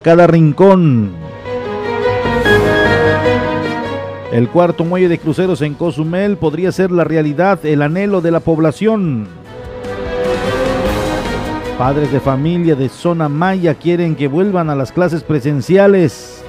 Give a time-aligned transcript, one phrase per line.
[0.00, 1.10] cada rincón.
[4.30, 8.38] El cuarto muelle de cruceros en Cozumel podría ser la realidad, el anhelo de la
[8.38, 9.26] población.
[11.76, 16.44] Padres de familia de zona maya quieren que vuelvan a las clases presenciales.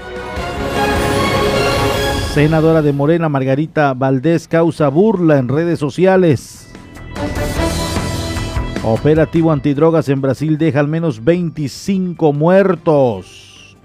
[2.36, 6.69] Senadora de Morena Margarita Valdés causa burla en redes sociales.
[8.84, 13.78] Operativo antidrogas en Brasil deja al menos 25 muertos.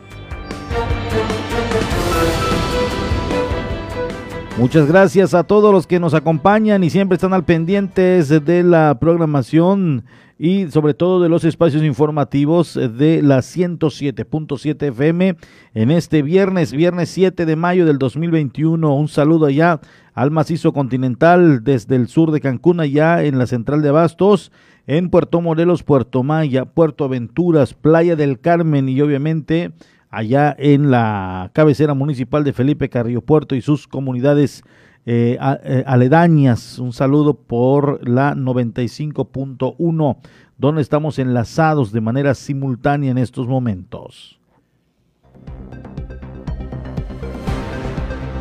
[4.57, 8.96] Muchas gracias a todos los que nos acompañan y siempre están al pendientes de la
[9.01, 10.04] programación
[10.39, 15.37] y sobre todo de los espacios informativos de la 107.7 FM
[15.75, 18.95] en este viernes, viernes 7 de mayo del 2021.
[18.95, 19.81] Un saludo allá
[20.13, 24.51] al macizo continental desde el sur de Cancún, allá en la central de Abastos
[24.87, 29.73] en Puerto Morelos, Puerto Maya, Puerto Aventuras, Playa del Carmen y obviamente
[30.11, 34.63] allá en la cabecera municipal de Felipe Carrillo Puerto y sus comunidades
[35.07, 36.79] eh, eh, aledañas.
[36.79, 40.17] Un saludo por la 95.1,
[40.57, 44.39] donde estamos enlazados de manera simultánea en estos momentos.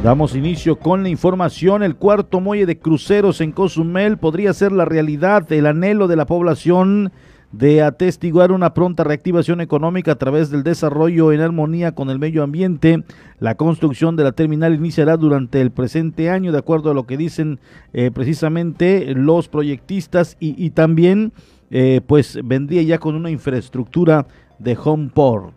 [0.03, 1.81] Damos inicio con la información.
[1.81, 6.25] El cuarto muelle de cruceros en Cozumel podría ser la realidad, el anhelo de la
[6.25, 7.14] población
[7.53, 12.43] de atestiguar una pronta reactivación económica a través del desarrollo en armonía con el medio
[12.43, 13.03] ambiente.
[13.39, 17.15] La construcción de la terminal iniciará durante el presente año, de acuerdo a lo que
[17.15, 17.59] dicen
[17.93, 21.31] eh, precisamente los proyectistas y, también
[21.69, 24.25] eh, pues vendría ya con una infraestructura
[24.57, 25.53] de home port.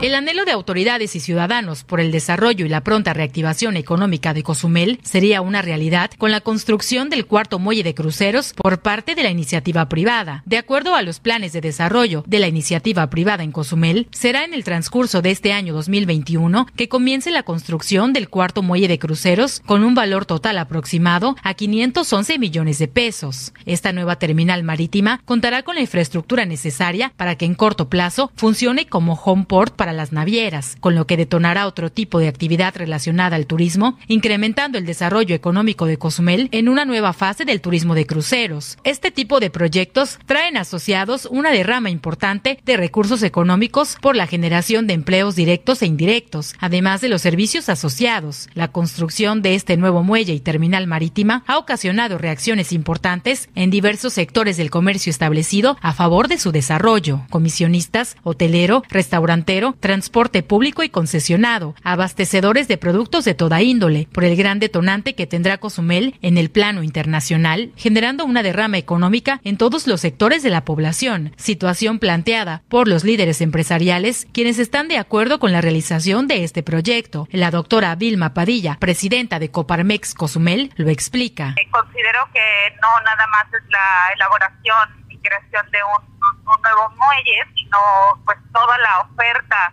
[0.00, 4.44] El anhelo de autoridades y ciudadanos por el desarrollo y la pronta reactivación económica de
[4.44, 9.24] Cozumel sería una realidad con la construcción del cuarto muelle de cruceros por parte de
[9.24, 10.44] la iniciativa privada.
[10.46, 14.54] De acuerdo a los planes de desarrollo de la iniciativa privada en Cozumel, será en
[14.54, 19.58] el transcurso de este año 2021 que comience la construcción del cuarto muelle de cruceros
[19.66, 23.52] con un valor total aproximado a 511 millones de pesos.
[23.66, 28.86] Esta nueva terminal marítima contará con la infraestructura necesaria para que en corto plazo funcione
[28.86, 33.36] como home port para las navieras, con lo que detonará otro tipo de actividad relacionada
[33.36, 38.06] al turismo, incrementando el desarrollo económico de Cozumel en una nueva fase del turismo de
[38.06, 38.78] cruceros.
[38.84, 44.86] Este tipo de proyectos traen asociados una derrama importante de recursos económicos por la generación
[44.86, 48.48] de empleos directos e indirectos, además de los servicios asociados.
[48.54, 54.12] La construcción de este nuevo muelle y terminal marítima ha ocasionado reacciones importantes en diversos
[54.12, 57.22] sectores del comercio establecido a favor de su desarrollo.
[57.30, 64.36] Comisionistas, hotelero, restaurantero, transporte público y concesionado, abastecedores de productos de toda índole, por el
[64.36, 69.86] gran detonante que tendrá Cozumel en el plano internacional, generando una derrama económica en todos
[69.86, 75.38] los sectores de la población, situación planteada por los líderes empresariales, quienes están de acuerdo
[75.38, 77.28] con la realización de este proyecto.
[77.30, 81.54] La doctora Vilma Padilla, presidenta de Coparmex Cozumel, lo explica.
[81.56, 86.17] Eh, considero que no nada más es la elaboración y creación de un,
[86.48, 87.78] un nuevo muelle, sino
[88.24, 89.72] pues toda la oferta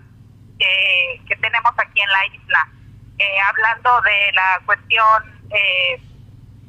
[0.60, 2.68] que, tenemos aquí en la isla.
[3.18, 6.02] Eh, hablando de la cuestión eh,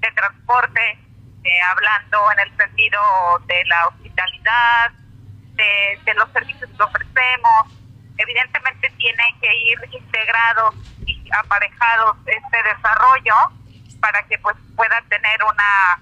[0.01, 0.99] de transporte,
[1.45, 3.01] eh, hablando en el sentido
[3.47, 4.93] de la hospitalidad,
[5.55, 7.67] de, los servicios que ofrecemos,
[8.19, 10.75] evidentemente tienen que ir integrados
[11.05, 13.35] y aparejados este desarrollo
[14.01, 16.01] para que pues pueda tener una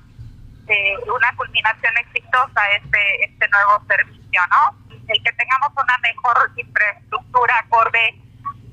[1.14, 1.94] una culminación
[2.34, 4.76] exitosa este este nuevo servicio, ¿no?
[5.06, 8.14] el que tengamos una mejor infraestructura acorde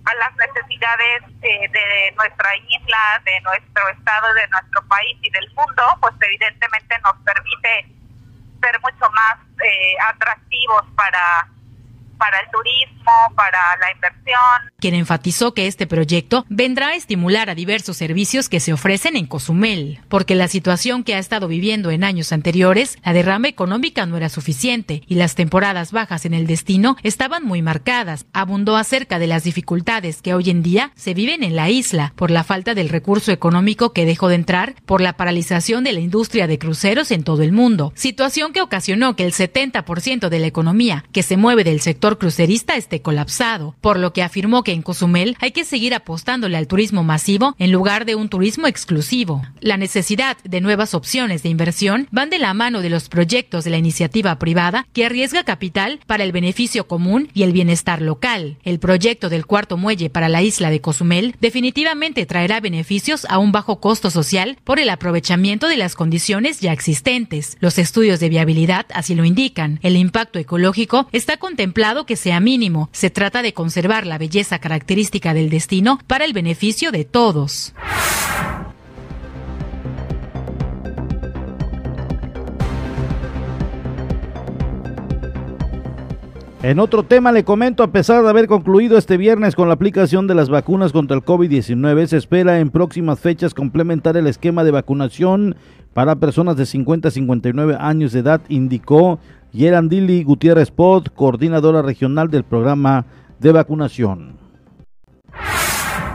[0.05, 5.47] a las necesidades eh, de nuestra isla, de nuestro estado, de nuestro país y del
[5.53, 7.85] mundo, pues evidentemente nos permite
[8.61, 11.47] ser mucho más eh, atractivos para
[12.21, 14.71] para el turismo, para la inversión.
[14.77, 19.25] Quien enfatizó que este proyecto vendrá a estimular a diversos servicios que se ofrecen en
[19.25, 24.17] Cozumel, porque la situación que ha estado viviendo en años anteriores, la derrama económica no
[24.17, 28.27] era suficiente y las temporadas bajas en el destino estaban muy marcadas.
[28.33, 32.29] Abundó acerca de las dificultades que hoy en día se viven en la isla por
[32.29, 36.45] la falta del recurso económico que dejó de entrar por la paralización de la industria
[36.45, 41.03] de cruceros en todo el mundo, situación que ocasionó que el 70% de la economía
[41.11, 45.37] que se mueve del sector crucerista esté colapsado, por lo que afirmó que en Cozumel
[45.39, 49.41] hay que seguir apostándole al turismo masivo en lugar de un turismo exclusivo.
[49.59, 53.71] La necesidad de nuevas opciones de inversión van de la mano de los proyectos de
[53.71, 58.57] la iniciativa privada que arriesga capital para el beneficio común y el bienestar local.
[58.63, 63.51] El proyecto del cuarto muelle para la isla de Cozumel definitivamente traerá beneficios a un
[63.51, 67.57] bajo costo social por el aprovechamiento de las condiciones ya existentes.
[67.59, 69.79] Los estudios de viabilidad así lo indican.
[69.81, 72.89] El impacto ecológico está contemplado que sea mínimo.
[72.91, 77.73] Se trata de conservar la belleza característica del destino para el beneficio de todos.
[86.63, 90.27] En otro tema le comento, a pesar de haber concluido este viernes con la aplicación
[90.27, 94.69] de las vacunas contra el COVID-19, se espera en próximas fechas complementar el esquema de
[94.69, 95.55] vacunación
[95.93, 99.19] para personas de 50 a 59 años de edad, indicó
[99.51, 103.05] Yerandili Gutiérrez Pot, coordinadora regional del programa
[103.39, 104.37] de vacunación.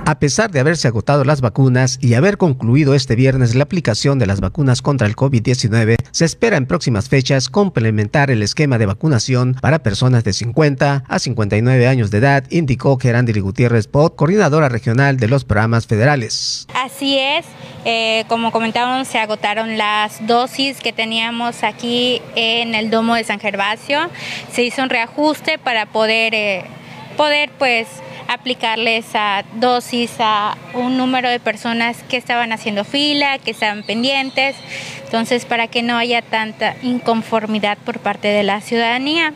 [0.09, 4.27] A pesar de haberse agotado las vacunas y haber concluido este viernes la aplicación de
[4.27, 9.57] las vacunas contra el COVID-19, se espera en próximas fechas complementar el esquema de vacunación
[9.61, 15.17] para personas de 50 a 59 años de edad, indicó Gerandiri Gutiérrez Pot, coordinadora regional
[15.17, 16.69] de los programas federales.
[16.73, 17.45] Así es,
[17.85, 23.41] eh, como comentábamos, se agotaron las dosis que teníamos aquí en el domo de San
[23.41, 24.09] Gervasio.
[24.53, 26.65] Se hizo un reajuste para poder, eh,
[27.17, 27.89] poder pues
[28.29, 34.57] aplicarle esa dosis a un número de personas que estaban haciendo fila, que estaban pendientes,
[35.05, 39.33] entonces para que no haya tanta inconformidad por parte de la ciudadanía.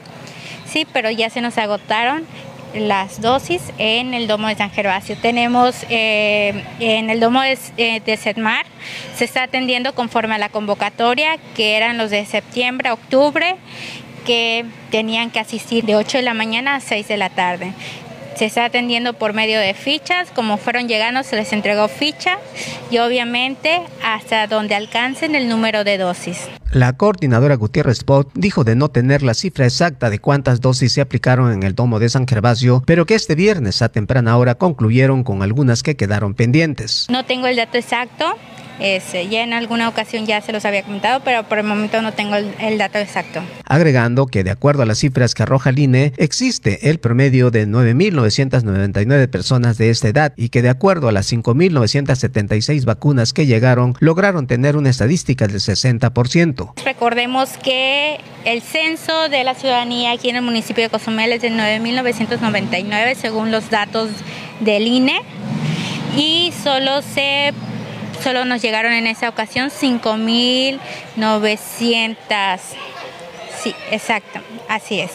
[0.66, 2.26] Sí, pero ya se nos agotaron
[2.74, 5.16] las dosis en el domo de San Gervasio.
[5.16, 8.66] Tenemos eh, en el domo de, eh, Setmar,
[9.14, 13.56] se está atendiendo conforme a la convocatoria, que eran los de septiembre a octubre,
[14.24, 17.72] que tenían que asistir de 8 de la mañana a 6 de la tarde.
[18.40, 22.38] Se está atendiendo por medio de fichas, como fueron llegando se les entregó ficha
[22.90, 26.48] y obviamente hasta donde alcancen el número de dosis.
[26.72, 31.02] La coordinadora Gutiérrez Pot dijo de no tener la cifra exacta de cuántas dosis se
[31.02, 35.22] aplicaron en el domo de San Gervasio, pero que este viernes a temprana hora concluyeron
[35.22, 37.08] con algunas que quedaron pendientes.
[37.10, 38.38] No tengo el dato exacto,
[38.80, 42.12] este, ya en alguna ocasión ya se los había comentado, pero por el momento no
[42.12, 43.42] tengo el, el, dato exacto.
[43.66, 47.66] Agregando que de acuerdo a las cifras que arroja el INE, existe el promedio de
[47.66, 53.94] 9.999 personas de esta edad y que de acuerdo a las 5.976 vacunas que llegaron,
[54.00, 56.72] lograron tener una estadística del 60%.
[56.84, 61.50] Recordemos que el censo de la ciudadanía aquí en el municipio de Cozumel es de
[61.50, 64.10] 9.999 según los datos
[64.60, 65.20] del INE
[66.16, 67.52] y solo se
[68.22, 72.60] solo nos llegaron en esa ocasión 5.900.
[73.62, 75.10] Sí, exacto, así es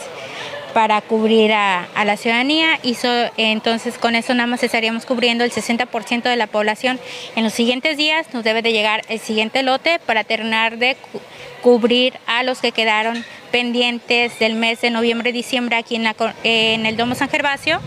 [0.76, 3.08] para cubrir a, a la ciudadanía y so,
[3.38, 7.00] entonces con eso nada más estaríamos cubriendo el 60% de la población.
[7.38, 11.22] En los siguientes días nos debe de llegar el siguiente lote para terminar de cu
[11.62, 16.14] cubrir a los que quedaron pendientes del mes de noviembre-diciembre aquí en, la,
[16.44, 17.80] en el Domo San Gervasio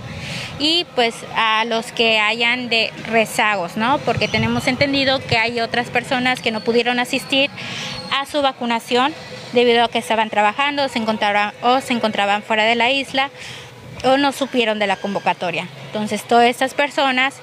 [0.59, 3.99] y pues a los que hayan de rezagos, ¿no?
[3.99, 7.51] Porque tenemos entendido que hay otras personas que no pudieron asistir
[8.19, 9.15] a su vacunación
[9.53, 13.31] debido a que estaban trabajando se encontraban, o se encontraban fuera de la isla
[14.05, 15.67] o no supieron de la convocatoria.
[15.87, 17.35] Entonces, todas estas personas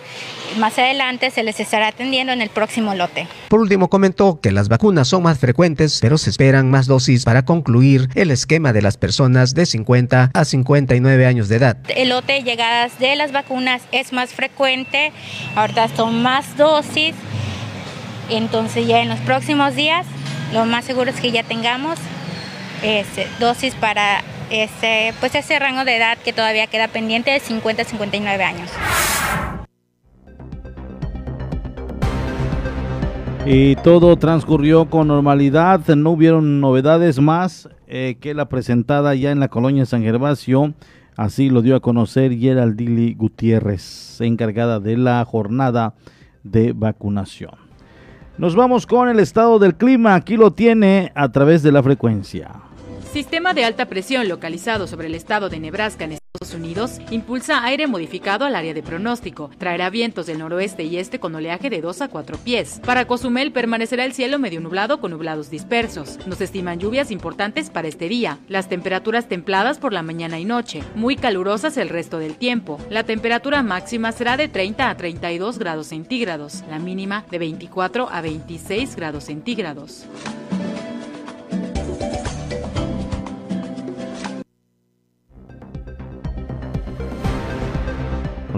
[0.58, 3.28] más adelante se les estará atendiendo en el próximo lote.
[3.50, 7.46] Por último, comentó que las vacunas son más frecuentes, pero se esperan más dosis para
[7.46, 11.78] concluir el esquema de las personas de 50 a 59 años de edad.
[11.90, 15.12] El lote de llegadas de las vacunas es más frecuente,
[15.56, 17.16] ahorita son más dosis,
[18.30, 20.06] entonces ya en los próximos días
[20.54, 22.00] lo más seguro es que ya tengamos
[22.82, 27.82] este, dosis para ese, pues ese rango de edad que todavía queda pendiente de 50
[27.82, 28.70] a 59 años.
[33.48, 39.40] Y todo transcurrió con normalidad, no hubieron novedades más eh, que la presentada ya en
[39.40, 40.74] la colonia San Gervasio.
[41.16, 45.94] Así lo dio a conocer Geraldili Gutiérrez, encargada de la jornada
[46.44, 47.52] de vacunación.
[48.40, 52.50] Nos vamos con el estado del clima, aquí lo tiene a través de la frecuencia.
[53.16, 57.88] Sistema de alta presión localizado sobre el estado de Nebraska en Estados Unidos impulsa aire
[57.88, 59.50] modificado al área de pronóstico.
[59.58, 62.82] Traerá vientos del noroeste y este con oleaje de 2 a 4 pies.
[62.84, 66.20] Para Cozumel permanecerá el cielo medio nublado con nublados dispersos.
[66.28, 68.38] Nos estiman lluvias importantes para este día.
[68.50, 72.80] Las temperaturas templadas por la mañana y noche, muy calurosas el resto del tiempo.
[72.90, 78.20] La temperatura máxima será de 30 a 32 grados centígrados, la mínima de 24 a
[78.20, 80.06] 26 grados centígrados.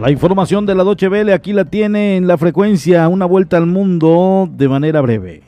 [0.02, 3.66] La información de la Doche Vele aquí la tiene en la frecuencia Una Vuelta al
[3.66, 5.42] Mundo de manera breve.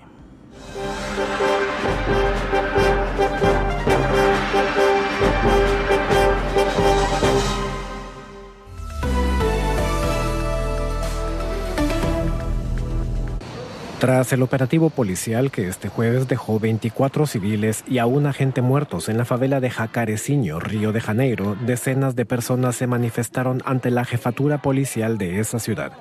[13.99, 19.09] Tras el operativo policial que este jueves dejó 24 civiles y a un agente muertos
[19.09, 24.05] en la favela de Jacareciño, Río de Janeiro, decenas de personas se manifestaron ante la
[24.05, 25.91] jefatura policial de esa ciudad.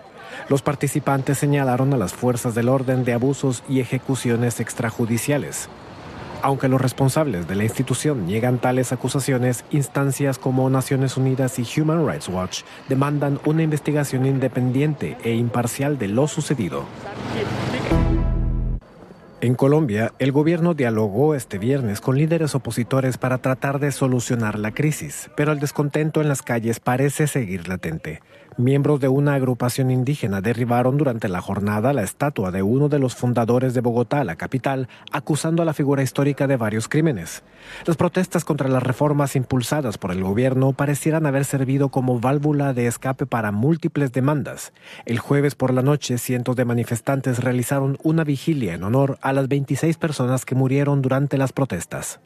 [0.49, 5.69] Los participantes señalaron a las fuerzas del orden de abusos y ejecuciones extrajudiciales.
[6.42, 12.07] Aunque los responsables de la institución niegan tales acusaciones, instancias como Naciones Unidas y Human
[12.07, 16.85] Rights Watch demandan una investigación independiente e imparcial de lo sucedido.
[19.40, 24.73] En Colombia, el gobierno dialogó este viernes con líderes opositores para tratar de solucionar la
[24.73, 28.21] crisis, pero el descontento en las calles parece seguir latente.
[28.59, 33.15] Miembros de una agrupación indígena derribaron durante la jornada la estatua de uno de los
[33.15, 37.45] fundadores de Bogotá, la capital, acusando a la figura histórica de varios crímenes.
[37.87, 42.88] Las protestas contra las reformas impulsadas por el gobierno parecieran haber servido como válvula de
[42.88, 44.73] escape para múltiples demandas.
[45.07, 49.47] El jueves por la noche, cientos de manifestantes realizaron una vigilia en honor a las
[49.47, 52.19] 26 personas que murieron durante las protestas.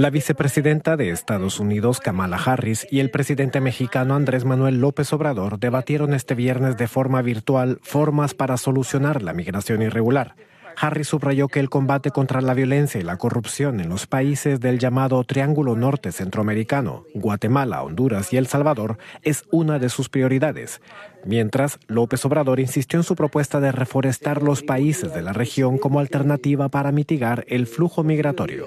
[0.00, 5.58] La vicepresidenta de Estados Unidos, Kamala Harris, y el presidente mexicano Andrés Manuel López Obrador
[5.58, 10.36] debatieron este viernes de forma virtual formas para solucionar la migración irregular.
[10.76, 14.78] Harris subrayó que el combate contra la violencia y la corrupción en los países del
[14.78, 20.80] llamado Triángulo Norte Centroamericano, Guatemala, Honduras y El Salvador, es una de sus prioridades.
[21.24, 26.00] Mientras, López Obrador insistió en su propuesta de reforestar los países de la región como
[26.00, 28.66] alternativa para mitigar el flujo migratorio.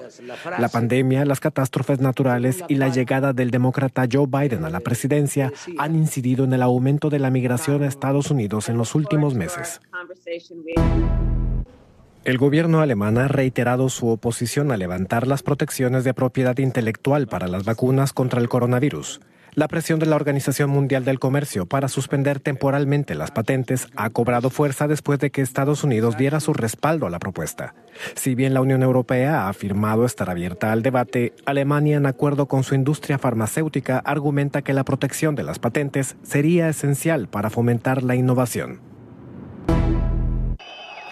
[0.60, 5.52] La pandemia, las catástrofes naturales y la llegada del demócrata Joe Biden a la presidencia
[5.78, 9.82] han incidido en el aumento de la migración a Estados Unidos en los últimos meses.
[12.26, 17.50] El gobierno alemán ha reiterado su oposición a levantar las protecciones de propiedad intelectual para
[17.50, 19.20] las vacunas contra el coronavirus.
[19.56, 24.50] La presión de la Organización Mundial del Comercio para suspender temporalmente las patentes ha cobrado
[24.50, 27.76] fuerza después de que Estados Unidos diera su respaldo a la propuesta.
[28.16, 32.64] Si bien la Unión Europea ha afirmado estar abierta al debate, Alemania, en acuerdo con
[32.64, 38.16] su industria farmacéutica, argumenta que la protección de las patentes sería esencial para fomentar la
[38.16, 38.94] innovación.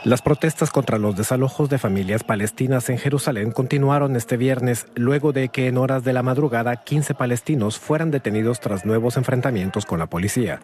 [0.03, 5.49] Las protestas contra los desalojos de familias palestinas en Jerusalén continuaron este viernes luego de
[5.49, 10.07] que en horas de la madrugada 15 palestinos fueran detenidos tras nuevos enfrentamientos con la
[10.07, 10.59] policía.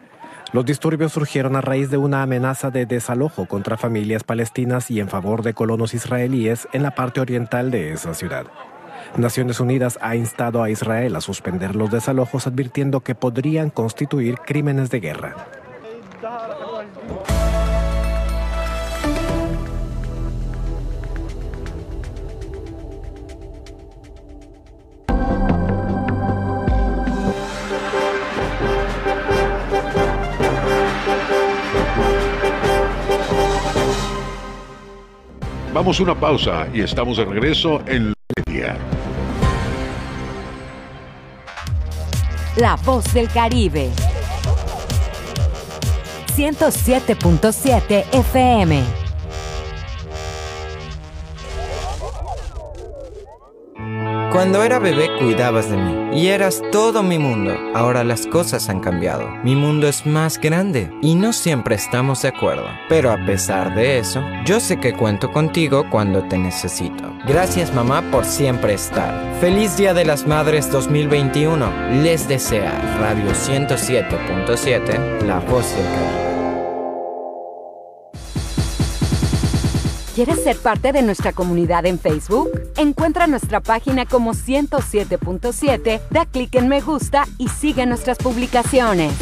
[0.53, 5.07] Los disturbios surgieron a raíz de una amenaza de desalojo contra familias palestinas y en
[5.07, 8.47] favor de colonos israelíes en la parte oriental de esa ciudad.
[9.17, 14.89] Naciones Unidas ha instado a Israel a suspender los desalojos advirtiendo que podrían constituir crímenes
[14.89, 15.56] de guerra.
[35.77, 38.11] Vamos a una pausa y estamos de regreso en
[38.47, 38.75] día.
[42.55, 43.91] La voz del Caribe.
[46.35, 48.96] 107.7 FM.
[54.37, 57.57] Cuando era bebé cuidabas de mí y eras todo mi mundo.
[57.73, 59.27] Ahora las cosas han cambiado.
[59.43, 62.67] Mi mundo es más grande y no siempre estamos de acuerdo.
[62.87, 67.11] Pero a pesar de eso, yo sé que cuento contigo cuando te necesito.
[67.25, 69.11] Gracias mamá por siempre estar.
[69.41, 71.71] Feliz Día de las Madres 2021.
[72.03, 76.26] Les desea Radio 107.7, La Voz del Caribe.
[80.17, 82.49] ¿Quieres ser parte de nuestra comunidad en Facebook?
[82.75, 89.13] Encuentra nuestra página como 107.7, da clic en me gusta y sigue nuestras publicaciones.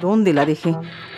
[0.00, 0.74] ¿Dónde la dejé?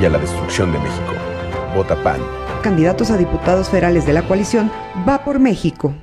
[0.00, 1.14] y a la destrucción de México.
[1.74, 2.20] Vota PAN.
[2.62, 4.70] Candidatos a diputados federales de la coalición
[5.06, 5.94] Va por México.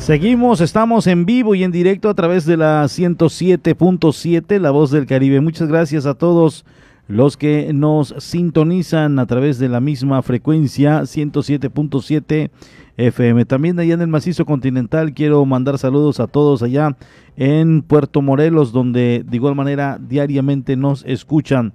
[0.00, 5.04] Seguimos, estamos en vivo y en directo a través de la 107.7, La Voz del
[5.04, 5.42] Caribe.
[5.42, 6.64] Muchas gracias a todos
[7.06, 12.50] los que nos sintonizan a través de la misma frecuencia 107.7
[12.96, 13.44] FM.
[13.44, 16.96] También allá en el macizo continental quiero mandar saludos a todos allá
[17.36, 21.74] en Puerto Morelos, donde de igual manera diariamente nos escuchan.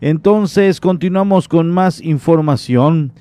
[0.00, 3.12] Entonces, continuamos con más información.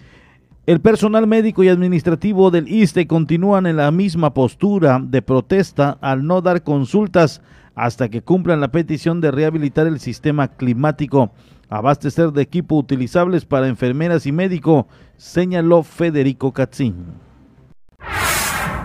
[0.70, 6.24] El personal médico y administrativo del ISTE continúan en la misma postura de protesta al
[6.28, 7.42] no dar consultas
[7.74, 11.32] hasta que cumplan la petición de rehabilitar el sistema climático,
[11.70, 17.29] abastecer de equipo utilizables para enfermeras y médico, señaló Federico Catzín.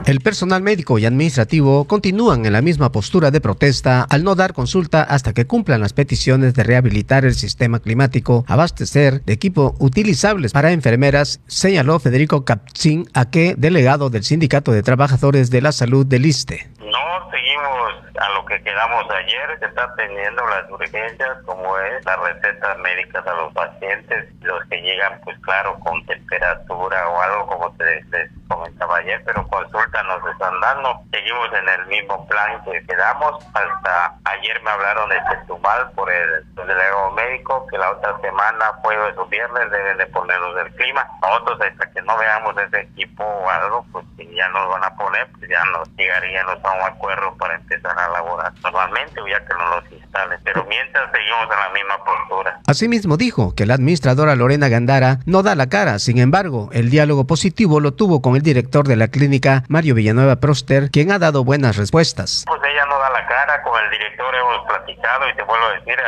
[0.06, 4.52] El personal médico y administrativo continúan en la misma postura de protesta al no dar
[4.52, 10.52] consulta hasta que cumplan las peticiones de rehabilitar el sistema climático, abastecer de equipo utilizables
[10.52, 16.26] para enfermeras, señaló Federico Capcin, Aque, delegado del Sindicato de Trabajadores de la Salud del
[16.26, 16.68] ISTE.
[16.80, 22.20] No seguimos a lo que quedamos ayer, se está atendiendo las urgencias como es las
[22.20, 27.72] recetas médicas a los pacientes, los que llegan pues claro con temperatura o algo como
[27.76, 31.00] te, les comentaba ayer, pero consulta nos están dando.
[31.12, 33.44] Seguimos en el mismo plan que quedamos.
[33.54, 39.14] Hasta ayer me hablaron de Chetumal por el, delegado médico que la otra semana, jueves
[39.18, 41.07] o viernes, deben de ponernos del clima.
[41.22, 44.96] Nosotros hasta que no veamos ese equipo o algo, pues que ya nos van a
[44.96, 49.44] poner, pues ya nos llegaríamos a un acuerdo para empezar a laborar normalmente o ya
[49.44, 50.40] que no los instalen.
[50.44, 52.61] Pero mientras seguimos en la misma postura.
[52.66, 57.26] Asimismo dijo que la administradora Lorena Gandara no da la cara, sin embargo, el diálogo
[57.26, 61.44] positivo lo tuvo con el director de la clínica, Mario Villanueva Proster, quien ha dado
[61.44, 62.47] buenas respuestas.
[62.47, 65.73] Pues ella no da la cara, con el director hemos platicado y te vuelvo a
[65.75, 65.99] decir,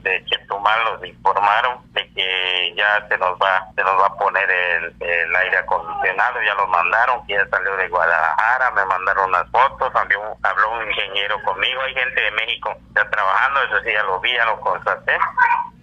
[0.00, 4.50] de Chetumal nos informaron de que ya se nos va, se nos va a poner
[4.50, 9.50] el, el aire acondicionado, ya lo mandaron, que ya salió de Guadalajara, me mandaron unas
[9.50, 14.02] fotos, habló, habló un ingeniero conmigo, hay gente de México está trabajando, eso sí ya
[14.04, 15.12] lo vi, ya lo constaté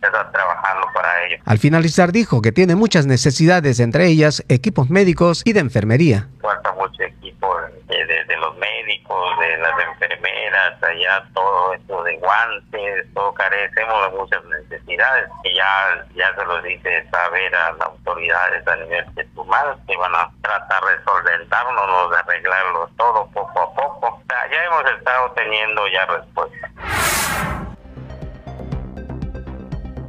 [0.08, 1.38] está trabajando para ello.
[1.46, 6.28] Al finalizar dijo que tiene muchas necesidades, entre ellas equipos médicos y de enfermería.
[6.42, 7.56] Falta mucho equipo
[7.88, 14.12] de, de, de los médicos, de las enfermeras, allá todo esto de guantes, todo carecemos
[14.12, 19.06] de muchas necesidades que ya, ya se los dice saber a las autoridades a nivel
[19.36, 24.08] humano que van a tratar de solventarnos, de arreglarlo todo poco a poco.
[24.08, 26.72] O sea, ya hemos estado teniendo ya respuestas.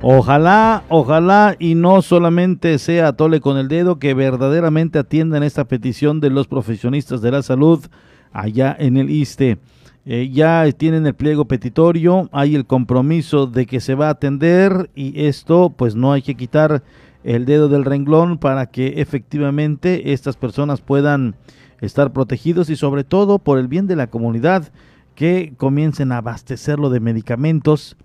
[0.06, 6.20] Ojalá, ojalá y no solamente sea tole con el dedo, que verdaderamente atiendan esta petición
[6.20, 7.82] de los profesionistas de la salud
[8.30, 9.56] allá en el ISTE.
[10.04, 14.90] Eh, ya tienen el pliego petitorio, hay el compromiso de que se va a atender
[14.94, 16.82] y esto pues no hay que quitar
[17.22, 21.34] el dedo del renglón para que efectivamente estas personas puedan
[21.80, 24.70] estar protegidos y sobre todo por el bien de la comunidad
[25.14, 27.96] que comiencen a abastecerlo de medicamentos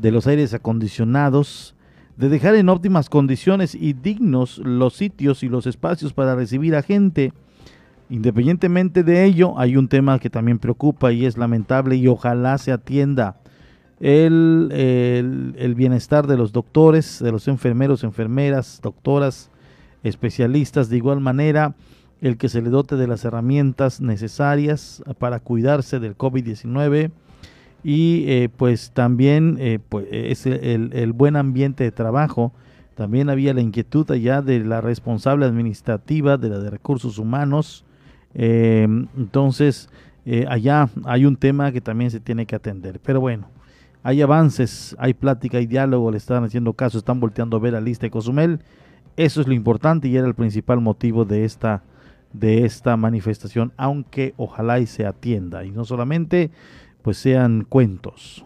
[0.00, 1.74] de los aires acondicionados,
[2.16, 6.82] de dejar en óptimas condiciones y dignos los sitios y los espacios para recibir a
[6.82, 7.32] gente.
[8.08, 12.72] Independientemente de ello, hay un tema que también preocupa y es lamentable y ojalá se
[12.72, 13.36] atienda
[14.00, 19.50] el, el, bienestar de los doctores, de los enfermeros, enfermeras, doctoras,
[20.02, 21.74] especialistas, de igual manera
[22.20, 27.10] el que se le dote de las herramientas necesarias para cuidarse del COVID-19
[27.82, 32.52] y eh, pues también eh, pues, es el, buen ambiente de trabajo.
[32.94, 37.84] También había la inquietud allá de la responsable administrativa de la de recursos humanos.
[38.34, 39.88] Eh, entonces,
[40.48, 43.00] allá hay un tema que también se tiene que atender.
[43.02, 43.48] Pero bueno,
[44.02, 47.80] hay avances, hay plática, hay diálogo, le están haciendo caso, están volteando a ver a
[47.80, 48.60] Lista de Cozumel.
[49.16, 51.82] Eso es lo importante y era el principal motivo de esta,
[52.34, 55.64] de esta manifestación, aunque ojalá y se atienda.
[55.64, 56.50] Y no solamente
[57.02, 58.44] pues sean cuentos.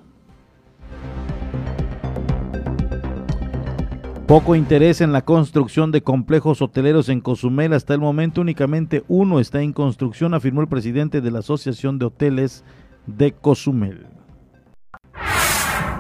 [4.27, 7.75] Poco interés en la construcción de complejos hoteleros en Cozumel.
[7.75, 12.07] Hasta el momento únicamente uno está en construcción, afirmó el presidente de la Asociación de
[12.07, 12.65] Hoteles
[13.07, 14.14] de Cozumel.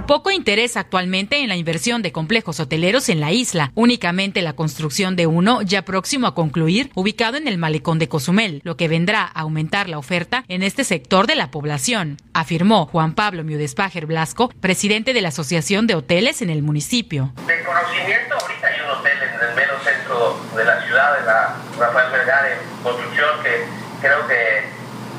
[0.07, 5.17] Poco interés actualmente en la inversión de complejos hoteleros en la isla, únicamente la construcción
[5.17, 9.23] de uno ya próximo a concluir, ubicado en el malecón de Cozumel, lo que vendrá
[9.23, 14.51] a aumentar la oferta en este sector de la población, afirmó Juan Pablo Miudespajer Blasco,
[14.61, 17.33] presidente de la Asociación de Hoteles en el municipio.
[17.47, 21.57] De conocimiento, ahorita hay un hotel en el mero centro de la ciudad, de la
[21.79, 23.65] Rafael Vergara, en construcción, que
[24.03, 24.65] creo que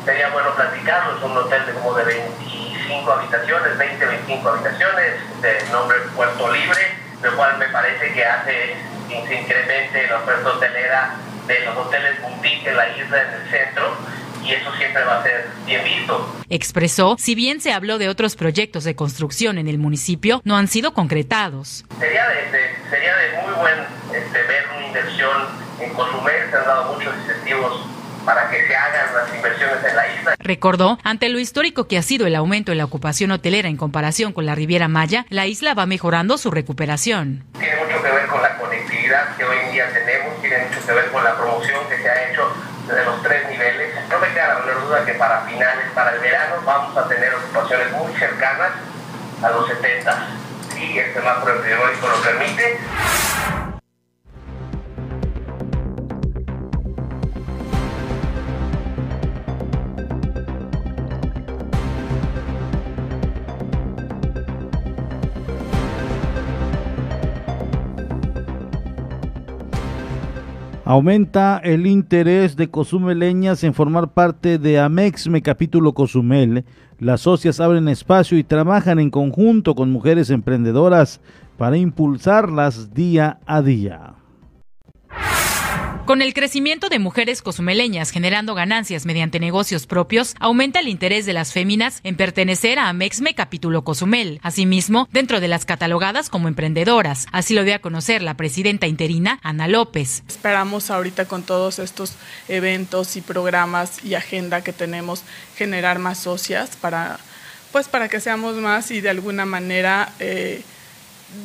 [0.06, 5.42] sería bueno platicarlo, es un hotel de como de 20 25 habitaciones, 20, 25 habitaciones,
[5.42, 6.82] de nombre Puerto Libre,
[7.24, 8.76] lo cual me parece que hace
[9.10, 11.16] que se incremente la oferta hotelera
[11.48, 13.98] de los hoteles boutique en la isla, en el centro,
[14.44, 16.36] y eso siempre va a ser bien visto.
[16.50, 20.68] Expresó, si bien se habló de otros proyectos de construcción en el municipio, no han
[20.68, 21.86] sido concretados.
[22.00, 23.80] Sería de, sería de muy buen
[24.14, 27.95] este, ver una inversión en Cozumel, se han dado muchos incentivos
[28.26, 30.36] para que se hagan las inversiones en la isla.
[30.40, 34.34] Recordó, ante lo histórico que ha sido el aumento en la ocupación hotelera en comparación
[34.34, 37.46] con la Riviera Maya, la isla va mejorando su recuperación.
[37.60, 40.94] Tiene mucho que ver con la conectividad que hoy en día tenemos, tiene mucho que
[40.94, 42.52] ver con la promoción que se ha hecho
[42.88, 43.94] de los tres niveles.
[44.10, 47.34] No me queda la menor duda que para finales, para el verano, vamos a tener
[47.34, 48.72] ocupaciones muy cercanas
[49.42, 50.28] a los 70.
[50.74, 53.75] Si el semáforo epidemiológico lo permite.
[70.88, 76.64] Aumenta el interés de cozumeleñas en formar parte de Amexme Capítulo Cozumel.
[77.00, 81.22] Las socias abren espacio y trabajan en conjunto con mujeres emprendedoras
[81.58, 84.14] para impulsarlas día a día.
[86.06, 91.34] Con el crecimiento de mujeres cozumeleñas generando ganancias mediante negocios propios, aumenta el interés de
[91.34, 94.40] las féminas en pertenecer a Amexme Capítulo Cozumel.
[94.44, 97.26] Asimismo, dentro de las catalogadas como emprendedoras.
[97.32, 100.22] Así lo dio a conocer la presidenta interina, Ana López.
[100.28, 102.14] Esperamos ahorita con todos estos
[102.48, 105.24] eventos y programas y agenda que tenemos
[105.58, 107.18] generar más socias para,
[107.72, 110.62] pues para que seamos más y de alguna manera eh,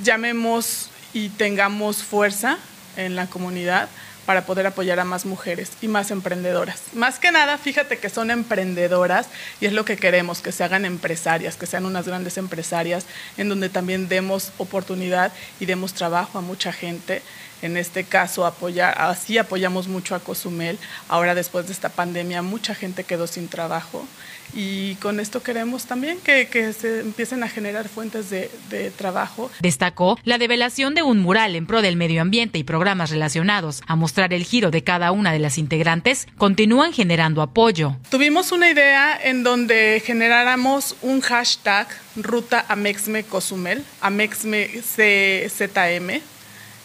[0.03, 2.59] llamemos y tengamos fuerza
[2.99, 3.89] en la comunidad
[4.31, 6.83] para poder apoyar a más mujeres y más emprendedoras.
[6.93, 9.27] Más que nada, fíjate que son emprendedoras
[9.61, 13.07] y es lo que queremos, que se hagan empresarias, que sean unas grandes empresarias
[13.39, 17.23] en donde también demos oportunidad y demos trabajo a mucha gente
[17.61, 20.79] en este caso apoyar, así apoyamos mucho a Cozumel.
[21.09, 24.07] Ahora después de esta pandemia mucha gente quedó sin trabajo
[24.55, 29.51] y con esto queremos también que, que se empiecen a generar fuentes de, de, trabajo.
[29.61, 33.97] Destacó la develación de un mural en pro del medio ambiente y programas relacionados a
[33.97, 37.97] mostrar el giro de cada una de las integrantes continúan generando apoyo.
[38.11, 46.21] Tuvimos una idea en donde generáramos un hashtag Ruta Amexme Cozumel, Amexme CZM,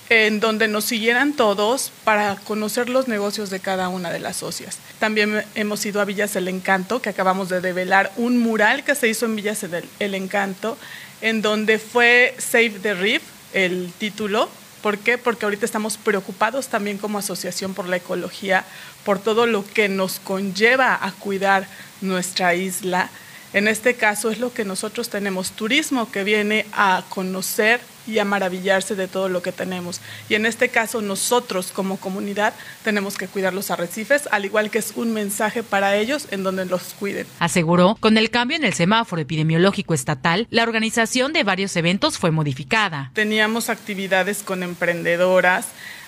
[0.09, 4.77] en donde nos siguieran todos para conocer los negocios de cada una de las socias.
[4.99, 9.07] También hemos ido a Villas El Encanto, que acabamos de develar un mural que se
[9.07, 9.65] hizo en Villas
[9.99, 10.77] El Encanto,
[11.21, 14.49] en donde fue Save the Reef, el título.
[14.81, 15.17] ¿Por qué?
[15.17, 18.65] Porque ahorita estamos preocupados también como asociación por la ecología,
[19.03, 21.67] por todo lo que nos conlleva a cuidar
[22.01, 23.09] nuestra isla.
[23.55, 28.25] En este caso es lo que nosotros tenemos, turismo que viene a conocer y a
[28.25, 30.01] maravillarse de todo lo que tenemos.
[30.27, 34.79] Y en este caso nosotros como comunidad tenemos que cuidar los arrecifes, al igual que
[34.79, 37.27] es un mensaje para ellos en donde los cuiden.
[37.39, 42.31] Aseguró, con el cambio en el semáforo epidemiológico estatal, la organización de varios eventos fue
[42.31, 43.11] modificada.
[43.13, 45.67] Teníamos actividades con emprendedoras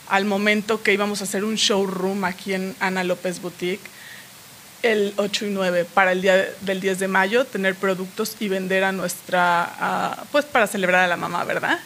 [0.09, 3.89] al momento que íbamos a hacer un showroom aquí en Ana López Boutique
[4.91, 8.83] el 8 y 9 para el día del 10 de mayo, tener productos y vender
[8.83, 11.79] a nuestra, pues para celebrar a la mamá, ¿verdad?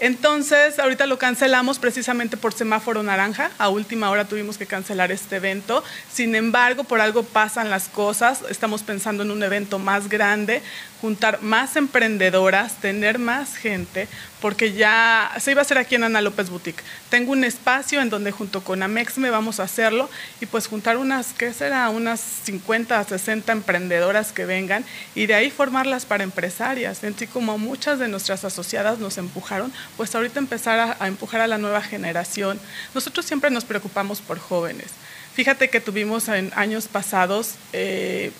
[0.00, 3.52] Entonces, ahorita lo cancelamos precisamente por semáforo naranja.
[3.58, 5.84] A última hora tuvimos que cancelar este evento.
[6.12, 8.40] Sin embargo, por algo pasan las cosas.
[8.50, 10.60] Estamos pensando en un evento más grande,
[11.02, 14.06] juntar más emprendedoras, tener más gente,
[14.40, 16.84] porque ya se iba a hacer aquí en Ana López Boutique.
[17.10, 20.08] Tengo un espacio en donde junto con Amex me vamos a hacerlo
[20.40, 21.90] y pues juntar unas, ¿qué será?
[21.90, 24.84] Unas 50, 60 emprendedoras que vengan
[25.16, 27.02] y de ahí formarlas para empresarias.
[27.02, 31.48] Así como muchas de nuestras asociadas nos empujaron, pues ahorita empezar a, a empujar a
[31.48, 32.60] la nueva generación.
[32.94, 34.92] Nosotros siempre nos preocupamos por jóvenes.
[35.34, 38.30] Fíjate que tuvimos en años pasados eh,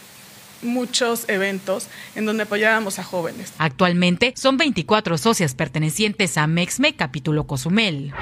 [0.62, 3.53] muchos eventos en donde apoyábamos a jóvenes.
[3.59, 8.12] Actualmente son 24 socias pertenecientes a Mexme Capítulo Cozumel.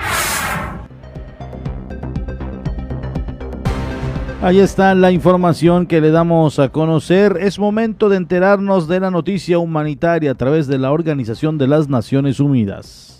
[4.42, 7.36] Ahí está la información que le damos a conocer.
[7.40, 11.90] Es momento de enterarnos de la noticia humanitaria a través de la Organización de las
[11.90, 13.19] Naciones Unidas.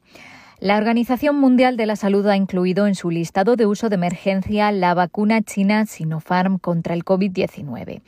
[0.61, 4.71] La Organización Mundial de la Salud ha incluido en su listado de uso de emergencia
[4.71, 8.03] la vacuna china Sinopharm contra el COVID-19.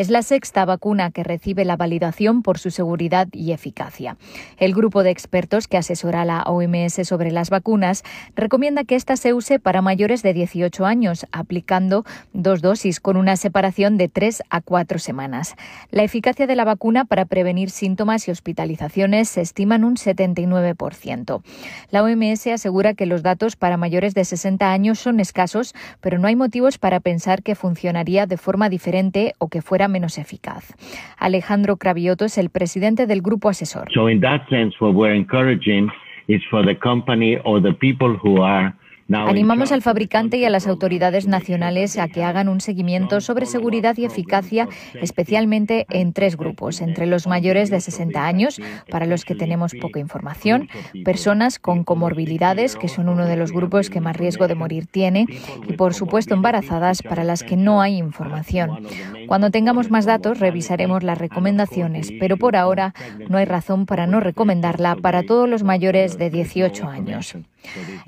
[0.00, 4.16] Es la sexta vacuna que recibe la validación por su seguridad y eficacia.
[4.56, 8.02] El grupo de expertos que asesora a la OMS sobre las vacunas
[8.34, 13.36] recomienda que ésta se use para mayores de 18 años, aplicando dos dosis con una
[13.36, 15.54] separación de tres a cuatro semanas.
[15.90, 21.42] La eficacia de la vacuna para prevenir síntomas y hospitalizaciones se estima en un 79%.
[21.90, 26.28] La OMS asegura que los datos para mayores de 60 años son escasos, pero no
[26.28, 30.74] hay motivos para pensar que funcionaría de forma diferente o que fuera menos eficaz.
[31.18, 33.88] Alejandro Cravioto es el presidente del grupo asesor.
[33.92, 35.88] So in that sense, what we're encouraging
[36.28, 38.74] is for the company or the people who are
[39.12, 43.96] Animamos al fabricante y a las autoridades nacionales a que hagan un seguimiento sobre seguridad
[43.96, 49.34] y eficacia, especialmente en tres grupos, entre los mayores de 60 años, para los que
[49.34, 50.68] tenemos poca información,
[51.04, 55.26] personas con comorbilidades, que son uno de los grupos que más riesgo de morir tiene,
[55.66, 58.86] y por supuesto embarazadas, para las que no hay información.
[59.26, 62.94] Cuando tengamos más datos, revisaremos las recomendaciones, pero por ahora
[63.28, 67.36] no hay razón para no recomendarla para todos los mayores de 18 años.